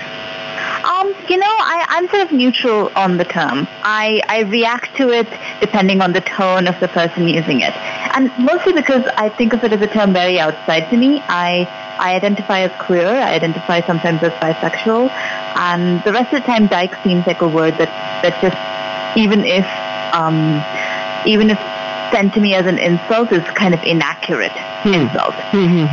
Um, 0.85 1.15
you 1.29 1.37
know, 1.37 1.47
I, 1.47 1.85
I'm 1.89 2.09
sort 2.09 2.23
of 2.23 2.33
neutral 2.33 2.91
on 2.95 3.17
the 3.17 3.25
term. 3.25 3.67
I, 3.83 4.21
I 4.29 4.41
react 4.43 4.97
to 4.97 5.11
it 5.11 5.27
depending 5.61 6.01
on 6.01 6.13
the 6.13 6.21
tone 6.21 6.67
of 6.67 6.79
the 6.81 6.89
person 6.89 7.29
using 7.29 7.61
it. 7.61 7.75
And 8.15 8.31
mostly 8.39 8.73
because 8.73 9.05
I 9.17 9.29
think 9.29 9.53
of 9.53 9.65
it 9.65 9.73
as 9.73 9.81
a 9.81 9.87
term 9.87 10.13
very 10.13 10.39
outside 10.39 10.89
to 10.91 10.97
me. 10.97 11.23
I, 11.27 11.67
I 11.99 12.15
identify 12.15 12.61
as 12.61 12.73
queer. 12.81 13.09
I 13.09 13.35
identify 13.35 13.85
sometimes 13.87 14.23
as 14.23 14.33
bisexual. 14.35 15.11
And 15.57 16.03
the 16.05 16.13
rest 16.13 16.33
of 16.33 16.43
the 16.43 16.47
time, 16.47 16.67
dyke 16.69 16.95
seems 17.03 17.27
like 17.27 17.43
a 17.43 17.49
word 17.49 17.75
that, 17.79 17.91
that 18.23 18.41
just, 18.41 18.57
even 19.17 19.45
if, 19.45 19.67
um, 20.15 20.63
even 21.27 21.51
if 21.51 21.59
sent 22.13 22.33
to 22.35 22.41
me 22.41 22.55
as 22.55 22.67
an 22.67 22.79
insult, 22.79 23.33
is 23.33 23.43
kind 23.55 23.75
of 23.75 23.83
inaccurate 23.83 24.53
insult. 24.85 25.35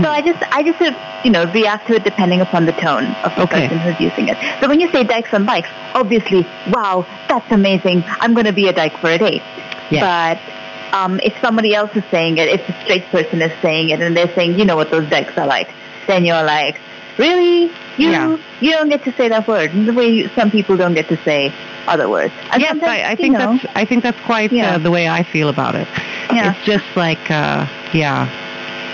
So 0.04 0.10
I 0.10 0.22
just, 0.24 0.44
I 0.54 0.62
just 0.64 0.78
sort 0.78 0.92
of, 0.94 1.00
you 1.24 1.32
know, 1.32 1.46
react 1.46 1.88
to 1.88 1.96
it 1.96 2.04
depending 2.04 2.42
upon 2.42 2.66
the 2.66 2.72
tone 2.74 3.16
of 3.24 3.34
the 3.36 3.42
Okay. 3.44 3.68
person 3.68 3.80
who's 3.80 4.00
using 4.00 4.28
it. 4.28 4.38
So 4.62 4.68
when 4.70 4.80
you 4.80 4.92
say 4.92 5.04
dykes 5.04 5.34
on 5.34 5.46
bikes, 5.46 5.70
obviously, 5.96 6.46
wow, 6.72 7.06
that's 7.28 7.50
amazing. 7.52 8.04
I'm 8.20 8.34
going 8.36 8.46
to 8.46 8.54
be 8.54 8.68
a 8.68 8.74
dyke 8.74 8.96
for 8.98 9.10
a 9.10 9.18
day. 9.18 9.42
Yes. 9.90 10.02
But 10.02 10.96
um, 10.96 11.20
if 11.24 11.34
somebody 11.42 11.74
else 11.74 11.90
is 11.96 12.04
saying 12.12 12.38
it, 12.38 12.50
if 12.50 12.70
a 12.70 12.74
straight 12.84 13.06
person 13.06 13.42
is 13.42 13.52
saying 13.62 13.90
it, 13.90 14.00
and 14.00 14.16
they're 14.16 14.34
saying, 14.36 14.60
you 14.60 14.66
know 14.66 14.76
what 14.76 14.92
those 14.92 15.10
dykes 15.10 15.36
are 15.38 15.48
like, 15.48 15.70
then 16.06 16.24
you're 16.26 16.44
like, 16.44 16.80
really? 17.18 17.72
You 17.98 18.10
Yeah. 18.12 18.38
you 18.62 18.72
don't 18.72 18.90
get 18.90 19.04
to 19.06 19.12
say 19.14 19.30
that 19.30 19.48
word 19.48 19.72
the 19.74 19.94
way 19.94 20.08
you, 20.10 20.30
some 20.36 20.50
people 20.52 20.78
don't 20.78 20.94
get 20.96 21.08
to 21.10 21.18
say 21.24 21.54
other 21.88 22.10
words. 22.10 22.34
And 22.52 22.62
yes, 22.62 22.78
I, 22.82 23.12
I 23.12 23.16
think 23.16 23.34
know, 23.38 23.58
that's 23.58 23.66
I 23.76 23.86
think 23.86 24.04
that's 24.04 24.20
quite 24.22 24.52
Yeah. 24.52 24.76
uh, 24.76 24.78
the 24.78 24.92
way 24.92 25.08
I 25.08 25.24
feel 25.24 25.50
about 25.50 25.76
it. 25.76 25.88
Yeah. 26.32 26.54
It's 26.56 26.66
just 26.66 26.86
like 26.96 27.30
uh, 27.30 27.68
yeah. 27.94 28.30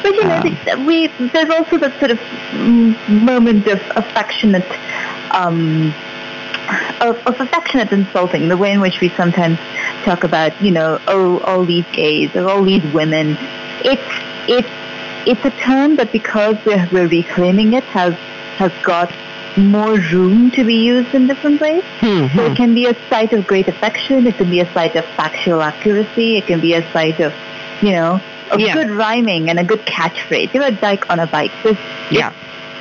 But 0.02 0.16
you 0.16 0.24
know, 0.24 0.42
Um, 0.74 0.86
we 0.86 1.08
there's 1.34 1.50
also 1.50 1.78
that 1.78 1.98
sort 2.00 2.12
of 2.12 2.20
moment 3.10 3.68
of 3.68 3.82
affectionate, 3.96 4.66
um, 5.32 5.94
of, 7.02 7.18
of 7.28 7.40
affectionate 7.42 7.92
insulting, 7.92 8.48
the 8.48 8.58
way 8.58 8.72
in 8.72 8.80
which 8.80 9.02
we 9.02 9.10
sometimes 9.10 9.58
talk 10.06 10.24
about, 10.24 10.60
you 10.62 10.72
know, 10.72 11.00
oh, 11.08 11.40
all 11.40 11.66
these 11.66 11.86
gays 11.92 12.34
or 12.36 12.50
all 12.50 12.64
these 12.64 12.84
women. 12.94 13.38
It's 13.84 14.02
it's 14.48 14.70
it's 15.26 15.44
a 15.46 15.52
term 15.62 15.98
that 15.98 16.12
because 16.12 16.56
we're, 16.66 16.88
we're 16.92 17.08
reclaiming 17.08 17.74
it 17.74 17.84
has 17.86 18.14
has 18.58 18.72
got 18.84 19.12
more 19.58 19.96
room 20.14 20.52
to 20.52 20.64
be 20.64 20.76
used 20.76 21.14
in 21.14 21.28
different 21.28 21.60
ways. 21.62 21.84
Hmm, 22.00 22.08
So 22.08 22.28
hmm. 22.28 22.40
it 22.52 22.56
can 22.58 22.74
be 22.74 22.86
a 22.86 22.96
site 23.10 23.34
of 23.34 23.46
great 23.48 23.68
affection. 23.68 24.28
It 24.28 24.36
can 24.36 24.50
be 24.50 24.60
a 24.60 24.72
site 24.74 24.96
of 24.96 25.06
factual 25.18 25.62
accuracy. 25.62 26.38
It 26.38 26.48
can 26.48 26.60
be 26.60 26.74
a 26.74 26.84
site 26.92 27.20
of, 27.20 27.34
you 27.82 27.92
know, 27.92 28.22
of 28.52 28.60
Yeah. 28.60 28.74
good 28.74 28.90
rhyming 28.92 29.50
and 29.50 29.60
a 29.60 29.64
good 29.64 29.86
catchphrase. 29.86 30.54
You 30.54 30.60
know, 30.62 30.68
a 30.68 30.72
dyke 30.72 31.10
on 31.10 31.20
a 31.20 31.28
bike. 31.28 31.52
This, 31.64 31.78
Yeah. 32.10 32.32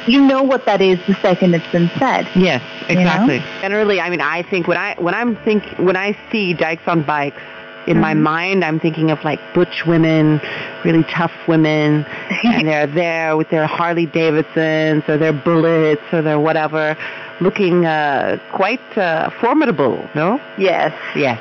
You 0.06 0.22
know 0.22 0.42
what 0.42 0.64
that 0.64 0.80
is 0.80 0.98
the 1.06 1.14
second 1.16 1.54
it's 1.54 1.66
been 1.70 1.90
said. 1.98 2.26
Yes, 2.34 2.62
You 2.88 2.94
know? 2.94 3.00
exactly. 3.02 3.42
Generally, 3.60 4.00
I 4.00 4.08
mean, 4.08 4.22
I 4.22 4.40
think 4.42 4.66
when 4.66 4.78
I 4.78 4.94
when 4.98 5.14
I'm 5.14 5.36
think 5.36 5.64
when 5.76 5.96
I 5.96 6.16
see 6.32 6.54
dykes 6.54 6.86
on 6.86 7.02
bikes, 7.02 7.42
in 7.88 7.98
my 7.98 8.12
Mhm. 8.14 8.20
mind, 8.32 8.64
I'm 8.64 8.78
thinking 8.78 9.10
of 9.10 9.18
like 9.24 9.40
butch 9.54 9.86
women, 9.86 10.40
really 10.84 11.04
tough 11.04 11.32
women, 11.46 12.04
and 12.44 12.68
they're 12.68 12.86
there 12.86 13.36
with 13.36 13.48
their 13.48 13.66
Harley 13.66 14.06
Davidsons 14.06 15.02
or 15.08 15.16
their 15.16 15.32
bullets 15.32 16.02
or 16.12 16.20
their 16.22 16.38
whatever, 16.38 16.96
looking 17.40 17.86
uh, 17.86 18.36
quite 18.52 18.86
uh, 18.98 19.30
formidable. 19.40 19.96
No? 20.14 20.38
Yes. 20.58 20.92
Yes. 21.16 21.38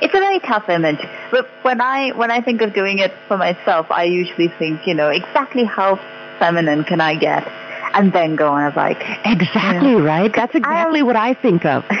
It's 0.00 0.14
a 0.14 0.18
very 0.18 0.38
tough 0.40 0.68
image. 0.70 1.02
But 1.30 1.46
when 1.62 1.80
I 1.82 2.10
when 2.20 2.30
I 2.30 2.40
think 2.40 2.62
of 2.62 2.72
doing 2.72 2.98
it 3.00 3.12
for 3.28 3.36
myself, 3.36 3.84
I 3.90 4.04
usually 4.04 4.48
think, 4.58 4.86
you 4.86 4.94
know, 4.94 5.10
exactly 5.10 5.64
how 5.64 5.98
feminine 6.38 6.84
can 6.84 7.00
I 7.02 7.14
get, 7.16 7.44
and 7.94 8.12
then 8.12 8.36
go 8.36 8.48
on 8.52 8.64
a 8.64 8.70
bike. 8.70 9.02
Exactly 9.24 9.94
right. 9.94 10.32
That's 10.34 10.54
exactly 10.54 11.02
what 11.02 11.16
I 11.16 11.34
think 11.34 11.64
of. 11.64 11.84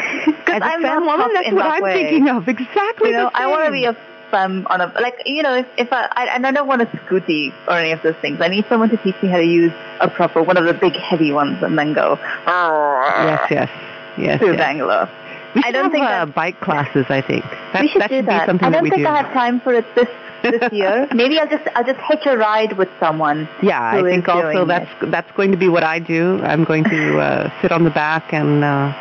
Because 0.50 0.62
a 0.62 0.64
I'm 0.64 0.82
not 0.82 1.02
woman, 1.04 1.30
that's 1.32 1.52
what 1.52 1.62
that 1.62 1.72
I'm 1.76 1.82
way. 1.82 1.94
thinking 1.94 2.28
of. 2.28 2.48
Exactly. 2.48 3.10
You 3.10 3.16
know, 3.16 3.30
I 3.32 3.46
want 3.46 3.64
to 3.66 3.70
be 3.72 3.84
a 3.84 3.96
femme 4.30 4.66
on 4.68 4.80
a 4.80 4.86
like. 5.00 5.22
You 5.24 5.42
know, 5.44 5.54
if 5.54 5.66
if 5.78 5.92
I, 5.92 6.08
I 6.12 6.26
and 6.34 6.44
I 6.46 6.50
don't 6.50 6.66
want 6.66 6.82
a 6.82 6.86
scooty 6.86 7.52
or 7.68 7.74
any 7.78 7.92
of 7.92 8.02
those 8.02 8.16
things. 8.16 8.40
I 8.40 8.48
need 8.48 8.64
someone 8.68 8.90
to 8.90 8.96
teach 8.98 9.14
me 9.22 9.28
how 9.28 9.36
to 9.38 9.44
use 9.44 9.72
a 10.00 10.08
proper 10.10 10.42
one 10.42 10.56
of 10.56 10.64
the 10.64 10.74
big 10.74 10.94
heavy 10.96 11.30
ones, 11.32 11.62
and 11.62 11.78
then 11.78 11.94
go. 11.94 12.18
Yes, 12.46 13.50
yes. 13.50 13.70
yes, 14.18 14.40
to 14.40 14.46
yes. 14.46 14.56
Bangalore. 14.56 15.08
We 15.54 15.62
I 15.64 15.70
don't 15.72 15.84
have 15.84 15.92
think 15.92 16.04
uh, 16.04 16.24
that- 16.26 16.34
bike 16.34 16.60
classes. 16.60 17.06
I 17.08 17.20
think 17.22 17.44
that, 17.72 17.82
we 17.82 17.88
should 17.88 18.02
that 18.02 18.10
do 18.10 18.16
should 18.18 18.26
that. 18.26 18.42
be 18.42 18.46
something 18.46 18.66
I 18.68 18.70
don't 18.70 18.82
we 18.82 18.90
think 18.90 19.02
do. 19.02 19.08
I 19.08 19.22
have 19.22 19.32
time 19.32 19.60
for 19.60 19.72
it 19.74 19.84
this 19.94 20.08
this 20.42 20.72
year. 20.72 21.08
Maybe 21.14 21.38
I'll 21.38 21.48
just 21.48 21.66
I'll 21.74 21.84
just 21.84 22.00
hitch 22.08 22.26
a 22.26 22.36
ride 22.36 22.76
with 22.76 22.88
someone. 22.98 23.48
Yeah, 23.62 23.80
I 23.82 24.02
think 24.02 24.28
also 24.28 24.64
that's 24.64 24.90
that's 25.10 25.30
going 25.32 25.50
to 25.52 25.56
be 25.58 25.68
what 25.68 25.84
I 25.84 25.98
do. 25.98 26.40
I'm 26.42 26.64
going 26.64 26.84
to 26.84 27.18
uh, 27.18 27.50
sit 27.62 27.72
on 27.72 27.84
the 27.84 27.90
back 27.90 28.32
and 28.32 28.64
uh, 28.64 28.92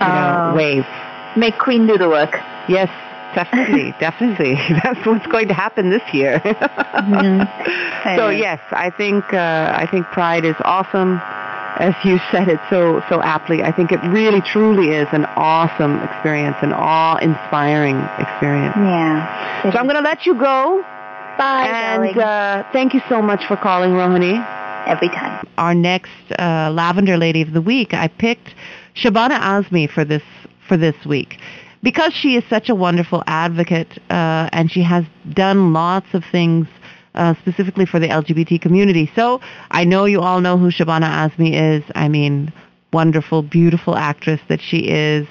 you 0.00 0.06
know, 0.08 0.50
Oh. 0.52 0.54
wave. 0.54 0.86
Make 1.36 1.58
Queen 1.58 1.86
do 1.86 1.98
the 1.98 2.08
work. 2.08 2.32
Yes, 2.68 2.88
definitely, 3.34 3.94
definitely. 4.00 4.54
That's 4.82 5.04
what's 5.06 5.26
going 5.26 5.48
to 5.48 5.54
happen 5.54 5.90
this 5.90 6.02
year. 6.12 6.40
Mm-hmm. 6.40 8.16
So 8.16 8.30
yes, 8.30 8.60
I 8.70 8.90
think 8.90 9.32
uh, 9.32 9.72
I 9.74 9.86
think 9.90 10.06
Pride 10.06 10.44
is 10.44 10.56
awesome. 10.64 11.20
As 11.78 11.94
you 12.04 12.18
said 12.32 12.48
it 12.48 12.58
so 12.70 13.02
so 13.08 13.22
aptly, 13.22 13.62
I 13.62 13.70
think 13.70 13.92
it 13.92 14.00
really 14.04 14.40
truly 14.40 14.90
is 14.90 15.08
an 15.12 15.26
awesome 15.36 16.02
experience, 16.02 16.56
an 16.62 16.72
awe-inspiring 16.72 17.96
experience. 18.18 18.74
Yeah. 18.76 19.70
So 19.70 19.78
I'm 19.78 19.84
going 19.84 19.96
to 19.96 20.08
let 20.08 20.24
you 20.24 20.34
go, 20.34 20.82
Bye, 21.36 21.66
and 21.68 22.16
uh, 22.18 22.64
thank 22.72 22.94
you 22.94 23.02
so 23.08 23.20
much 23.20 23.44
for 23.46 23.56
calling, 23.56 23.90
Rohini. 23.90 24.44
Every 24.86 25.08
time. 25.08 25.44
our 25.58 25.74
next 25.74 26.12
uh, 26.38 26.70
lavender 26.72 27.16
lady 27.16 27.42
of 27.42 27.52
the 27.52 27.60
week, 27.60 27.92
I 27.92 28.06
picked 28.06 28.54
Shabana 28.94 29.36
Azmi 29.40 29.90
for 29.90 30.04
this 30.04 30.22
for 30.68 30.76
this 30.76 30.94
week 31.04 31.38
because 31.82 32.12
she 32.14 32.36
is 32.36 32.44
such 32.48 32.68
a 32.68 32.74
wonderful 32.74 33.22
advocate 33.26 33.98
uh, 34.10 34.48
and 34.52 34.70
she 34.70 34.82
has 34.82 35.04
done 35.34 35.72
lots 35.72 36.06
of 36.14 36.24
things 36.30 36.68
uh, 37.16 37.34
specifically 37.40 37.86
for 37.86 37.98
the 37.98 38.08
LGBT 38.08 38.60
community. 38.60 39.10
So 39.14 39.40
I 39.70 39.84
know 39.84 40.04
you 40.04 40.20
all 40.20 40.40
know 40.40 40.56
who 40.56 40.70
Shabana 40.70 41.08
Azmi 41.08 41.52
is. 41.54 41.82
I 41.94 42.08
mean, 42.08 42.52
wonderful, 42.92 43.42
beautiful 43.42 43.96
actress 43.96 44.40
that 44.48 44.60
she 44.60 44.88
is. 44.88 45.26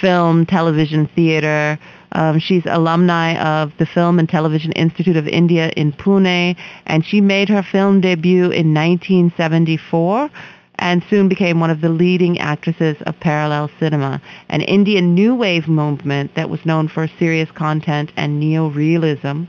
Film, 0.00 0.44
television, 0.44 1.08
theater. 1.14 1.78
Um, 2.12 2.38
she's 2.38 2.64
alumni 2.66 3.36
of 3.60 3.72
the 3.78 3.86
Film 3.86 4.18
and 4.18 4.28
Television 4.28 4.72
Institute 4.72 5.16
of 5.16 5.26
India 5.26 5.70
in 5.76 5.92
Pune, 5.92 6.56
and 6.86 7.04
she 7.04 7.20
made 7.20 7.48
her 7.48 7.62
film 7.62 8.00
debut 8.00 8.44
in 8.44 8.72
1974 8.74 10.30
and 10.78 11.02
soon 11.08 11.28
became 11.28 11.60
one 11.60 11.70
of 11.70 11.80
the 11.80 11.88
leading 11.88 12.38
actresses 12.38 12.96
of 13.06 13.18
parallel 13.20 13.70
cinema, 13.78 14.20
an 14.48 14.60
Indian 14.62 15.14
new 15.14 15.34
wave 15.34 15.68
movement 15.68 16.34
that 16.34 16.50
was 16.50 16.64
known 16.66 16.88
for 16.88 17.08
serious 17.18 17.50
content 17.50 18.12
and 18.16 18.38
neo-realism. 18.38 19.44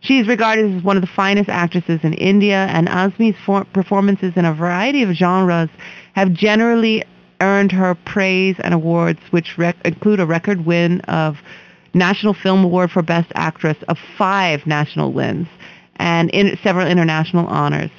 She 0.00 0.18
is 0.18 0.26
regarded 0.26 0.74
as 0.74 0.82
one 0.82 0.96
of 0.96 1.02
the 1.02 1.06
finest 1.06 1.48
actresses 1.48 2.00
in 2.02 2.14
India, 2.14 2.66
and 2.70 2.88
Azmi's 2.88 3.36
for- 3.44 3.64
performances 3.64 4.32
in 4.36 4.44
a 4.44 4.52
variety 4.52 5.02
of 5.02 5.10
genres 5.10 5.68
have 6.14 6.32
generally 6.32 7.04
earned 7.40 7.72
her 7.72 7.94
praise 7.94 8.56
and 8.60 8.74
awards, 8.74 9.20
which 9.30 9.56
rec- 9.58 9.76
include 9.84 10.20
a 10.20 10.26
record 10.26 10.64
win 10.64 11.00
of 11.02 11.38
National 11.94 12.34
Film 12.34 12.64
Award 12.64 12.90
for 12.90 13.02
Best 13.02 13.30
Actress 13.34 13.76
of 13.88 13.98
five 14.16 14.66
national 14.66 15.12
wins 15.12 15.48
and 15.96 16.30
in 16.30 16.58
several 16.62 16.86
international 16.86 17.46
honors. 17.46 17.90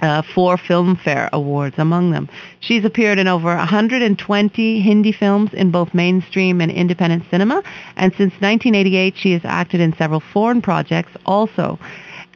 Uh, 0.00 0.22
four 0.22 0.56
Filmfare 0.56 1.28
awards 1.32 1.74
among 1.76 2.12
them. 2.12 2.28
She's 2.60 2.84
appeared 2.84 3.18
in 3.18 3.26
over 3.26 3.48
120 3.56 4.80
Hindi 4.80 5.10
films 5.10 5.52
in 5.52 5.72
both 5.72 5.92
mainstream 5.92 6.60
and 6.60 6.70
independent 6.70 7.24
cinema, 7.30 7.62
and 7.96 8.12
since 8.12 8.32
1988 8.40 9.14
she 9.16 9.32
has 9.32 9.44
acted 9.44 9.80
in 9.80 9.96
several 9.96 10.20
foreign 10.20 10.62
projects 10.62 11.10
also. 11.26 11.80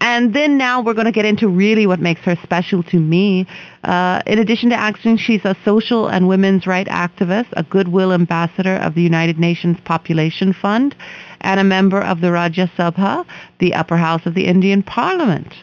And 0.03 0.35
then 0.35 0.59
now 0.59 0.81
we're 0.83 0.95
going 0.95 1.07
to 1.07 1.13
get 1.13 1.25
into 1.25 1.47
really 1.47 1.87
what 1.87 2.01
makes 2.01 2.23
her 2.23 2.35
special 2.43 2.83
to 2.83 2.99
me. 2.99 3.47
Uh, 3.85 4.21
in 4.27 4.41
addition 4.41 4.71
to 4.71 4.75
acting, 4.75 5.17
she's 5.17 5.45
a 5.45 5.57
social 5.65 6.09
and 6.09 6.27
women's 6.27 6.67
rights 6.67 6.91
activist, 6.91 7.47
a 7.53 7.63
goodwill 7.63 8.13
ambassador 8.13 8.75
of 8.79 8.97
the 8.97 9.03
United 9.03 9.39
Nations 9.39 9.79
Population 9.85 10.53
Fund, 10.53 10.97
and 11.41 11.61
a 11.61 11.65
member 11.65 12.03
of 12.03 12.21
the 12.21 12.27
Rajya 12.27 12.69
Sabha, 12.73 13.25
the 13.61 13.75
upper 13.75 13.97
house 13.97 14.27
of 14.27 14.35
the 14.35 14.47
Indian 14.47 14.83
Parliament. 14.83 15.55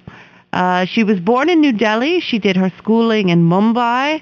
Uh, 0.53 0.85
she 0.85 1.03
was 1.03 1.19
born 1.19 1.49
in 1.49 1.62
New 1.62 1.73
Delhi. 1.73 2.19
She 2.19 2.39
did 2.39 2.55
her 2.55 2.71
schooling 2.77 3.29
in 3.29 3.43
Mumbai, 3.43 4.21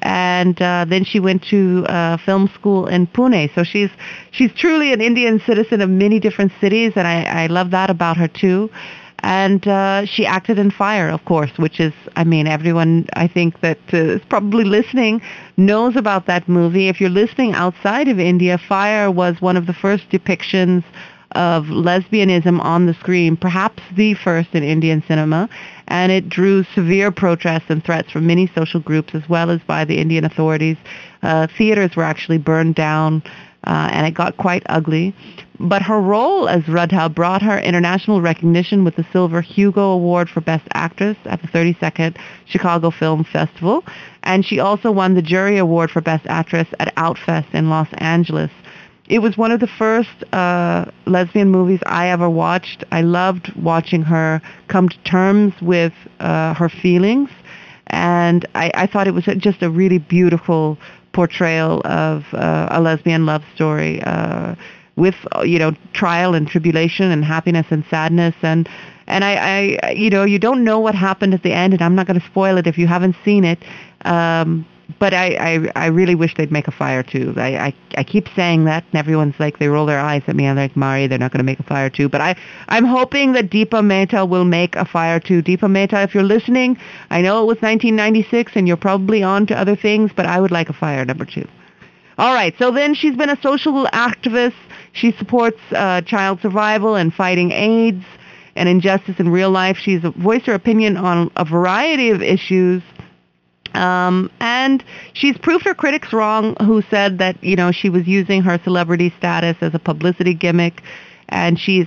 and 0.00 0.60
uh, 0.60 0.84
then 0.88 1.04
she 1.04 1.20
went 1.20 1.42
to 1.44 1.84
uh, 1.88 2.16
film 2.18 2.50
school 2.54 2.86
in 2.86 3.06
Pune. 3.06 3.52
So 3.54 3.62
she's 3.64 3.90
she's 4.30 4.52
truly 4.52 4.92
an 4.92 5.00
Indian 5.00 5.40
citizen 5.40 5.80
of 5.80 5.90
many 5.90 6.18
different 6.18 6.52
cities, 6.60 6.92
and 6.96 7.06
I, 7.06 7.44
I 7.44 7.46
love 7.46 7.70
that 7.70 7.90
about 7.90 8.16
her 8.16 8.28
too. 8.28 8.70
And 9.20 9.66
uh, 9.66 10.04
she 10.04 10.24
acted 10.26 10.60
in 10.60 10.70
Fire, 10.70 11.08
of 11.08 11.24
course, 11.24 11.50
which 11.56 11.80
is, 11.80 11.92
I 12.14 12.22
mean, 12.22 12.46
everyone 12.46 13.08
I 13.14 13.26
think 13.26 13.60
that 13.62 13.78
uh, 13.92 13.96
is 13.96 14.20
probably 14.28 14.62
listening 14.62 15.20
knows 15.56 15.96
about 15.96 16.26
that 16.26 16.48
movie. 16.48 16.88
If 16.88 17.00
you're 17.00 17.10
listening 17.10 17.52
outside 17.54 18.06
of 18.06 18.20
India, 18.20 18.58
Fire 18.58 19.10
was 19.10 19.40
one 19.40 19.56
of 19.56 19.66
the 19.66 19.72
first 19.72 20.08
depictions 20.10 20.84
of 21.32 21.64
lesbianism 21.64 22.60
on 22.60 22.86
the 22.86 22.94
screen, 22.94 23.36
perhaps 23.36 23.82
the 23.96 24.14
first 24.14 24.48
in 24.54 24.62
Indian 24.62 25.02
cinema, 25.06 25.48
and 25.88 26.10
it 26.10 26.28
drew 26.28 26.64
severe 26.74 27.10
protests 27.10 27.68
and 27.68 27.84
threats 27.84 28.10
from 28.10 28.26
many 28.26 28.50
social 28.54 28.80
groups 28.80 29.14
as 29.14 29.28
well 29.28 29.50
as 29.50 29.60
by 29.66 29.84
the 29.84 29.98
Indian 29.98 30.24
authorities. 30.24 30.76
Uh, 31.22 31.46
theaters 31.56 31.96
were 31.96 32.02
actually 32.02 32.38
burned 32.38 32.74
down, 32.74 33.22
uh, 33.64 33.88
and 33.92 34.06
it 34.06 34.14
got 34.14 34.36
quite 34.36 34.62
ugly. 34.66 35.14
But 35.60 35.82
her 35.82 36.00
role 36.00 36.48
as 36.48 36.66
Radha 36.68 37.08
brought 37.08 37.42
her 37.42 37.58
international 37.58 38.22
recognition 38.22 38.84
with 38.84 38.94
the 38.94 39.04
Silver 39.12 39.40
Hugo 39.40 39.90
Award 39.90 40.30
for 40.30 40.40
Best 40.40 40.66
Actress 40.72 41.16
at 41.24 41.42
the 41.42 41.48
32nd 41.48 42.16
Chicago 42.46 42.90
Film 42.90 43.24
Festival, 43.24 43.84
and 44.22 44.46
she 44.46 44.60
also 44.60 44.92
won 44.92 45.14
the 45.14 45.22
Jury 45.22 45.58
Award 45.58 45.90
for 45.90 46.00
Best 46.00 46.26
Actress 46.26 46.68
at 46.78 46.94
Outfest 46.94 47.52
in 47.52 47.68
Los 47.68 47.88
Angeles. 47.94 48.52
It 49.08 49.20
was 49.20 49.38
one 49.38 49.52
of 49.52 49.60
the 49.60 49.66
first 49.66 50.22
uh, 50.34 50.84
lesbian 51.06 51.50
movies 51.50 51.80
I 51.86 52.08
ever 52.08 52.28
watched. 52.28 52.84
I 52.92 53.00
loved 53.00 53.50
watching 53.56 54.02
her 54.02 54.42
come 54.68 54.90
to 54.90 54.98
terms 54.98 55.54
with 55.62 55.94
uh, 56.20 56.52
her 56.54 56.68
feelings, 56.68 57.30
and 57.86 58.46
I, 58.54 58.70
I 58.74 58.86
thought 58.86 59.08
it 59.08 59.14
was 59.14 59.24
just 59.38 59.62
a 59.62 59.70
really 59.70 59.98
beautiful 59.98 60.76
portrayal 61.12 61.80
of 61.86 62.26
uh, 62.34 62.68
a 62.70 62.80
lesbian 62.82 63.24
love 63.24 63.42
story 63.54 64.02
uh, 64.02 64.54
with 64.96 65.14
you 65.42 65.58
know 65.58 65.72
trial 65.94 66.34
and 66.34 66.46
tribulation 66.46 67.10
and 67.10 67.24
happiness 67.24 67.66
and 67.70 67.84
sadness 67.88 68.34
and 68.42 68.68
and 69.06 69.24
I, 69.24 69.78
I 69.82 69.90
you 69.92 70.10
know 70.10 70.24
you 70.24 70.38
don't 70.38 70.64
know 70.64 70.80
what 70.80 70.94
happened 70.94 71.32
at 71.32 71.42
the 71.42 71.52
end 71.52 71.72
and 71.72 71.80
I'm 71.80 71.94
not 71.94 72.06
going 72.06 72.20
to 72.20 72.26
spoil 72.26 72.58
it 72.58 72.66
if 72.66 72.76
you 72.76 72.86
haven't 72.86 73.16
seen 73.24 73.44
it. 73.44 73.58
Um, 74.04 74.66
but 74.98 75.12
I, 75.12 75.34
I, 75.34 75.72
I 75.76 75.86
really 75.86 76.14
wish 76.14 76.34
they'd 76.34 76.50
make 76.50 76.66
a 76.66 76.72
fire 76.72 77.02
too. 77.02 77.34
I, 77.36 77.56
I, 77.56 77.74
I 77.96 78.04
keep 78.04 78.26
saying 78.34 78.64
that, 78.64 78.84
and 78.90 78.98
everyone's 78.98 79.34
like, 79.38 79.58
they 79.58 79.68
roll 79.68 79.86
their 79.86 80.00
eyes 80.00 80.22
at 80.26 80.34
me. 80.34 80.46
I'm 80.46 80.56
like, 80.56 80.76
Mari, 80.76 81.06
they're 81.06 81.18
not 81.18 81.30
going 81.30 81.40
to 81.40 81.44
make 81.44 81.60
a 81.60 81.64
fire 81.64 81.90
too. 81.90 82.08
But 82.08 82.20
I, 82.20 82.36
I'm 82.68 82.84
hoping 82.84 83.32
that 83.32 83.50
Deepa 83.50 83.84
Mehta 83.84 84.24
will 84.24 84.44
make 84.44 84.76
a 84.76 84.84
fire 84.84 85.20
too. 85.20 85.42
Deepa 85.42 85.70
Mehta, 85.70 86.02
if 86.02 86.14
you're 86.14 86.24
listening, 86.24 86.78
I 87.10 87.20
know 87.20 87.42
it 87.42 87.46
was 87.46 87.58
1996, 87.58 88.52
and 88.54 88.66
you're 88.66 88.76
probably 88.78 89.22
on 89.22 89.46
to 89.48 89.58
other 89.58 89.76
things, 89.76 90.10
but 90.16 90.26
I 90.26 90.40
would 90.40 90.50
like 90.50 90.70
a 90.70 90.74
fire 90.74 91.04
number 91.04 91.26
two. 91.26 91.46
All 92.16 92.34
right. 92.34 92.54
So 92.58 92.72
then 92.72 92.94
she's 92.94 93.14
been 93.14 93.30
a 93.30 93.40
social 93.40 93.86
activist. 93.92 94.54
She 94.92 95.12
supports 95.12 95.60
uh, 95.72 96.00
child 96.00 96.40
survival 96.40 96.96
and 96.96 97.12
fighting 97.14 97.52
AIDS 97.52 98.04
and 98.56 98.68
injustice 98.68 99.20
in 99.20 99.28
real 99.28 99.50
life. 99.50 99.76
She's 99.76 100.00
voiced 100.16 100.46
her 100.46 100.54
opinion 100.54 100.96
on 100.96 101.30
a 101.36 101.44
variety 101.44 102.10
of 102.10 102.20
issues. 102.20 102.82
Um, 103.74 104.30
and 104.40 104.82
she's 105.12 105.36
proved 105.38 105.64
her 105.64 105.74
critics 105.74 106.12
wrong 106.12 106.56
who 106.60 106.82
said 106.90 107.18
that, 107.18 107.42
you 107.42 107.56
know, 107.56 107.72
she 107.72 107.90
was 107.90 108.06
using 108.06 108.42
her 108.42 108.58
celebrity 108.64 109.12
status 109.18 109.56
as 109.60 109.74
a 109.74 109.78
publicity 109.78 110.34
gimmick. 110.34 110.82
And 111.28 111.58
she's 111.58 111.86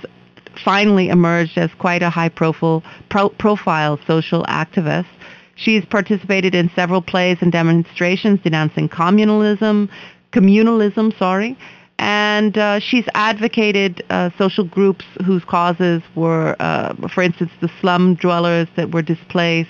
finally 0.64 1.10
emerged 1.10 1.58
as 1.58 1.70
quite 1.80 2.02
a 2.02 2.10
high 2.10 2.30
profile, 2.30 2.84
pro- 3.10 3.30
profile 3.30 4.00
social 4.06 4.44
activist. 4.44 5.08
She's 5.56 5.86
participated 5.86 6.56
in 6.56 6.70
several 6.76 7.02
plays 7.02 7.38
and 7.42 7.52
demonstrations 7.52 8.40
denouncing 8.42 8.90
communalism, 8.90 9.90
communalism, 10.32 11.18
sorry, 11.18 11.58
and 12.02 12.58
uh, 12.58 12.80
she's 12.80 13.06
advocated 13.14 14.04
uh, 14.10 14.32
social 14.36 14.64
groups 14.64 15.06
whose 15.24 15.44
causes 15.46 16.02
were, 16.16 16.56
uh, 16.60 16.96
for 17.10 17.22
instance, 17.22 17.52
the 17.62 17.70
slum 17.80 18.16
dwellers 18.16 18.68
that 18.76 18.92
were 18.92 19.04
displaced, 19.04 19.70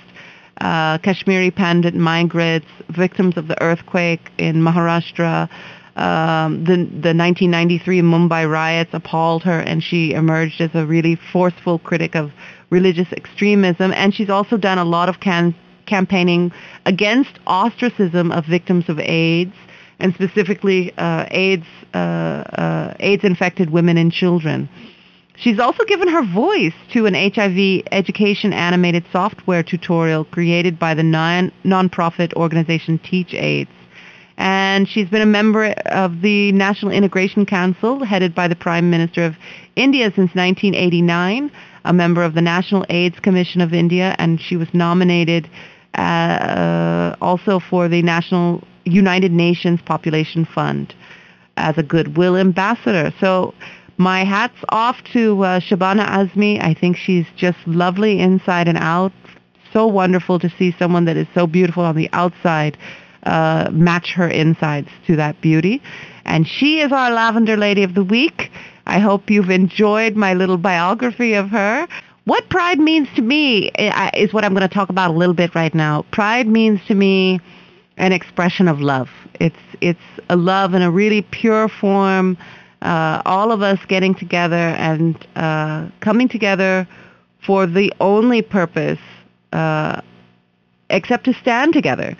uh, 0.61 0.99
Kashmiri 0.99 1.51
Pandit 1.51 1.95
migrants, 1.95 2.67
victims 2.89 3.35
of 3.35 3.47
the 3.47 3.61
earthquake 3.61 4.31
in 4.37 4.57
Maharashtra. 4.61 5.49
Um, 5.95 6.63
the, 6.63 6.75
the 6.75 7.13
1993 7.13 8.01
Mumbai 8.01 8.49
riots 8.49 8.91
appalled 8.93 9.43
her, 9.43 9.59
and 9.59 9.83
she 9.83 10.13
emerged 10.13 10.61
as 10.61 10.69
a 10.73 10.85
really 10.85 11.19
forceful 11.33 11.79
critic 11.79 12.15
of 12.15 12.31
religious 12.69 13.11
extremism. 13.11 13.91
And 13.91 14.13
she's 14.13 14.29
also 14.29 14.55
done 14.55 14.77
a 14.77 14.85
lot 14.85 15.09
of 15.09 15.19
can- 15.19 15.55
campaigning 15.87 16.51
against 16.85 17.39
ostracism 17.47 18.31
of 18.31 18.45
victims 18.45 18.87
of 18.87 18.99
AIDS, 18.99 19.55
and 19.99 20.13
specifically 20.13 20.93
uh, 20.97 21.25
AIDS, 21.31 21.65
uh, 21.93 21.97
uh, 21.97 22.93
AIDS-infected 22.99 23.71
women 23.71 23.97
and 23.97 24.11
children. 24.11 24.69
She's 25.41 25.59
also 25.59 25.83
given 25.85 26.07
her 26.07 26.23
voice 26.23 26.73
to 26.93 27.07
an 27.07 27.15
HIV 27.15 27.87
education 27.91 28.53
animated 28.53 29.03
software 29.11 29.63
tutorial 29.63 30.23
created 30.25 30.77
by 30.77 30.93
the 30.93 31.01
non 31.01 31.51
nonprofit 31.65 32.31
organization 32.35 32.99
TeachAIDS. 32.99 33.67
and 34.37 34.87
she's 34.87 35.09
been 35.09 35.23
a 35.23 35.33
member 35.39 35.71
of 35.87 36.21
the 36.21 36.51
National 36.51 36.91
Integration 36.91 37.47
Council, 37.47 38.03
headed 38.03 38.35
by 38.35 38.47
the 38.47 38.55
Prime 38.55 38.91
Minister 38.91 39.25
of 39.25 39.35
India 39.75 40.05
since 40.15 40.35
1989, 40.35 41.51
a 41.85 41.93
member 41.93 42.23
of 42.23 42.35
the 42.35 42.41
National 42.41 42.85
AIDS 42.89 43.19
Commission 43.19 43.61
of 43.61 43.73
India, 43.73 44.15
and 44.19 44.39
she 44.39 44.55
was 44.55 44.67
nominated 44.75 45.49
uh, 45.95 47.15
also 47.19 47.59
for 47.59 47.89
the 47.89 48.03
National 48.03 48.61
United 48.85 49.31
Nations 49.31 49.81
Population 49.81 50.45
Fund 50.45 50.93
as 51.57 51.79
a 51.79 51.83
goodwill 51.83 52.37
ambassador. 52.37 53.11
So 53.19 53.55
my 54.01 54.23
hat's 54.23 54.57
off 54.69 54.97
to 55.13 55.43
uh, 55.43 55.59
Shabana 55.59 56.07
Azmi. 56.07 56.61
I 56.61 56.73
think 56.73 56.97
she's 56.97 57.27
just 57.37 57.59
lovely 57.67 58.19
inside 58.19 58.67
and 58.67 58.77
out. 58.77 59.11
So 59.71 59.85
wonderful 59.85 60.39
to 60.39 60.49
see 60.57 60.75
someone 60.77 61.05
that 61.05 61.17
is 61.17 61.27
so 61.35 61.45
beautiful 61.45 61.83
on 61.83 61.95
the 61.95 62.09
outside 62.11 62.77
uh, 63.23 63.69
match 63.71 64.13
her 64.13 64.27
insides 64.27 64.89
to 65.05 65.15
that 65.17 65.39
beauty. 65.39 65.81
And 66.25 66.47
she 66.47 66.81
is 66.81 66.91
our 66.91 67.11
Lavender 67.11 67.55
Lady 67.55 67.83
of 67.83 67.93
the 67.93 68.03
Week. 68.03 68.51
I 68.87 68.97
hope 68.97 69.29
you've 69.29 69.51
enjoyed 69.51 70.15
my 70.15 70.33
little 70.33 70.57
biography 70.57 71.35
of 71.35 71.49
her. 71.49 71.87
What 72.25 72.49
pride 72.49 72.79
means 72.79 73.07
to 73.15 73.21
me 73.21 73.71
is 74.15 74.33
what 74.33 74.43
I'm 74.43 74.53
going 74.53 74.67
to 74.67 74.73
talk 74.73 74.89
about 74.89 75.11
a 75.11 75.13
little 75.13 75.35
bit 75.35 75.53
right 75.53 75.73
now. 75.75 76.05
Pride 76.11 76.47
means 76.47 76.79
to 76.87 76.95
me 76.95 77.39
an 77.97 78.11
expression 78.11 78.67
of 78.67 78.81
love. 78.81 79.09
It's 79.39 79.55
it's 79.79 79.99
a 80.29 80.35
love 80.35 80.73
in 80.73 80.81
a 80.81 80.89
really 80.89 81.21
pure 81.21 81.67
form. 81.67 82.37
Uh, 82.81 83.21
all 83.25 83.51
of 83.51 83.61
us 83.61 83.79
getting 83.87 84.15
together 84.15 84.55
and 84.55 85.27
uh, 85.35 85.87
coming 85.99 86.27
together 86.27 86.87
for 87.45 87.65
the 87.65 87.93
only 87.99 88.41
purpose 88.41 88.99
uh, 89.53 90.01
except 90.89 91.25
to 91.25 91.33
stand 91.33 91.73
together. 91.73 92.15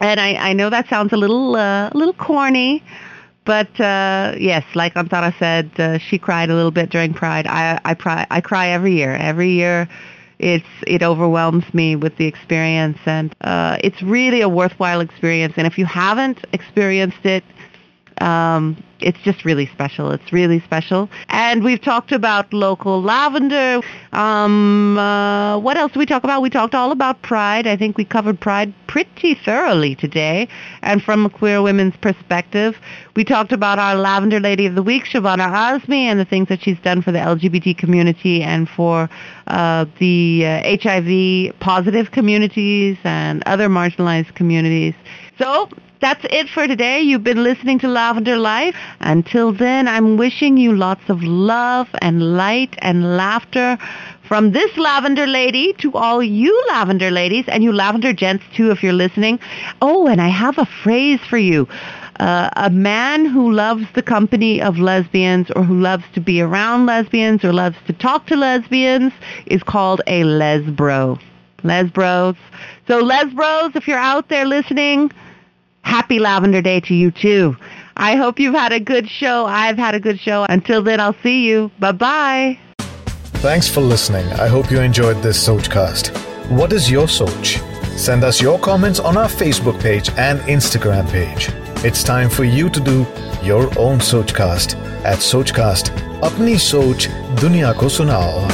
And 0.00 0.20
I, 0.20 0.34
I 0.34 0.52
know 0.52 0.70
that 0.70 0.88
sounds 0.88 1.12
a 1.12 1.16
little 1.16 1.56
uh, 1.56 1.88
a 1.88 1.96
little 1.96 2.14
corny, 2.14 2.82
but 3.44 3.68
uh, 3.80 4.34
yes, 4.38 4.64
like 4.74 4.94
Antara 4.94 5.36
said, 5.38 5.70
uh, 5.78 5.98
she 5.98 6.18
cried 6.18 6.50
a 6.50 6.54
little 6.54 6.70
bit 6.70 6.90
during 6.90 7.14
Pride. 7.14 7.46
I 7.46 7.80
I 7.84 7.94
cry 7.94 8.26
I 8.30 8.40
cry 8.40 8.68
every 8.68 8.94
year. 8.94 9.14
Every 9.14 9.50
year, 9.50 9.88
it's 10.38 10.66
it 10.86 11.02
overwhelms 11.02 11.64
me 11.72 11.96
with 11.96 12.16
the 12.16 12.26
experience, 12.26 12.98
and 13.06 13.34
uh, 13.42 13.76
it's 13.82 14.02
really 14.02 14.40
a 14.40 14.48
worthwhile 14.48 15.00
experience. 15.00 15.54
And 15.56 15.66
if 15.66 15.78
you 15.78 15.86
haven't 15.86 16.44
experienced 16.52 17.24
it, 17.24 17.44
um, 18.20 18.82
it's 19.00 19.18
just 19.22 19.44
really 19.44 19.66
special. 19.66 20.10
It's 20.10 20.32
really 20.32 20.60
special. 20.60 21.10
And 21.28 21.62
we've 21.62 21.80
talked 21.80 22.12
about 22.12 22.52
local 22.52 23.02
lavender. 23.02 23.80
Um, 24.12 24.96
uh, 24.96 25.58
what 25.58 25.76
else 25.76 25.92
did 25.92 25.98
we 25.98 26.06
talk 26.06 26.24
about? 26.24 26.40
We 26.40 26.50
talked 26.50 26.74
all 26.74 26.90
about 26.90 27.20
pride. 27.22 27.66
I 27.66 27.76
think 27.76 27.98
we 27.98 28.04
covered 28.04 28.40
pride 28.40 28.72
pretty 28.86 29.34
thoroughly 29.34 29.94
today. 29.94 30.48
And 30.82 31.02
from 31.02 31.26
a 31.26 31.30
queer 31.30 31.60
women's 31.60 31.96
perspective, 31.96 32.76
we 33.16 33.24
talked 33.24 33.52
about 33.52 33.78
our 33.78 33.94
Lavender 33.94 34.40
Lady 34.40 34.66
of 34.66 34.74
the 34.74 34.82
Week, 34.82 35.04
Shabana 35.04 35.48
Azmi, 35.52 36.04
and 36.04 36.18
the 36.18 36.24
things 36.24 36.48
that 36.48 36.62
she's 36.62 36.78
done 36.80 37.02
for 37.02 37.12
the 37.12 37.18
LGBT 37.18 37.76
community 37.76 38.42
and 38.42 38.68
for 38.68 39.10
uh, 39.48 39.84
the 39.98 40.46
uh, 40.46 40.76
HIV 40.82 41.58
positive 41.60 42.10
communities 42.12 42.96
and 43.04 43.42
other 43.44 43.68
marginalized 43.68 44.34
communities. 44.34 44.94
So 45.38 45.68
that's 46.00 46.24
it 46.30 46.48
for 46.48 46.68
today. 46.68 47.00
You've 47.00 47.24
been 47.24 47.42
listening 47.42 47.80
to 47.80 47.88
Lavender 47.88 48.36
Life. 48.36 48.76
Until 49.00 49.52
then, 49.52 49.88
I'm 49.88 50.16
wishing 50.16 50.56
you 50.56 50.76
lots 50.76 51.02
of 51.08 51.24
love 51.24 51.88
and 52.00 52.36
light 52.36 52.76
and 52.78 53.16
laughter 53.16 53.76
from 54.28 54.52
this 54.52 54.76
lavender 54.76 55.26
lady 55.26 55.72
to 55.78 55.92
all 55.94 56.22
you 56.22 56.64
lavender 56.68 57.10
ladies 57.10 57.46
and 57.48 57.64
you 57.64 57.72
lavender 57.72 58.12
gents 58.12 58.44
too 58.54 58.70
if 58.70 58.82
you're 58.82 58.92
listening. 58.92 59.40
Oh, 59.82 60.06
and 60.06 60.20
I 60.20 60.28
have 60.28 60.56
a 60.58 60.66
phrase 60.66 61.20
for 61.28 61.38
you. 61.38 61.66
Uh, 62.20 62.48
a 62.54 62.70
man 62.70 63.26
who 63.26 63.50
loves 63.50 63.86
the 63.94 64.02
company 64.02 64.62
of 64.62 64.78
lesbians 64.78 65.50
or 65.56 65.64
who 65.64 65.80
loves 65.80 66.04
to 66.14 66.20
be 66.20 66.40
around 66.40 66.86
lesbians 66.86 67.44
or 67.44 67.52
loves 67.52 67.76
to 67.88 67.92
talk 67.92 68.26
to 68.28 68.36
lesbians 68.36 69.12
is 69.46 69.64
called 69.64 70.00
a 70.06 70.22
lesbro. 70.22 71.18
Lesbros. 71.64 72.36
So 72.86 73.02
Lesbros, 73.02 73.74
if 73.74 73.88
you're 73.88 73.98
out 73.98 74.28
there 74.28 74.44
listening, 74.44 75.10
happy 75.82 76.18
Lavender 76.18 76.62
Day 76.62 76.80
to 76.80 76.94
you 76.94 77.10
too. 77.10 77.56
I 77.96 78.16
hope 78.16 78.38
you've 78.38 78.54
had 78.54 78.72
a 78.72 78.80
good 78.80 79.08
show. 79.08 79.46
I've 79.46 79.78
had 79.78 79.94
a 79.94 80.00
good 80.00 80.20
show. 80.20 80.46
Until 80.48 80.82
then, 80.82 81.00
I'll 81.00 81.16
see 81.22 81.46
you. 81.46 81.70
Bye-bye. 81.78 82.58
Thanks 83.44 83.68
for 83.68 83.80
listening. 83.80 84.26
I 84.34 84.48
hope 84.48 84.70
you 84.70 84.80
enjoyed 84.80 85.22
this 85.22 85.46
Sochcast. 85.46 86.10
What 86.50 86.72
is 86.72 86.90
your 86.90 87.06
Soch? 87.06 87.60
Send 87.96 88.24
us 88.24 88.40
your 88.40 88.58
comments 88.58 88.98
on 88.98 89.16
our 89.16 89.28
Facebook 89.28 89.80
page 89.80 90.10
and 90.16 90.40
Instagram 90.40 91.08
page. 91.10 91.50
It's 91.84 92.02
time 92.02 92.28
for 92.28 92.44
you 92.44 92.68
to 92.70 92.80
do 92.80 93.06
your 93.42 93.66
own 93.78 93.98
Sochcast 93.98 94.74
at 95.04 95.18
Sochcast. 95.18 95.90
Apni 96.20 96.58
Soch 96.58 97.08
Duniya 97.36 97.74
Ko 97.74 97.86
Sunao. 97.86 98.48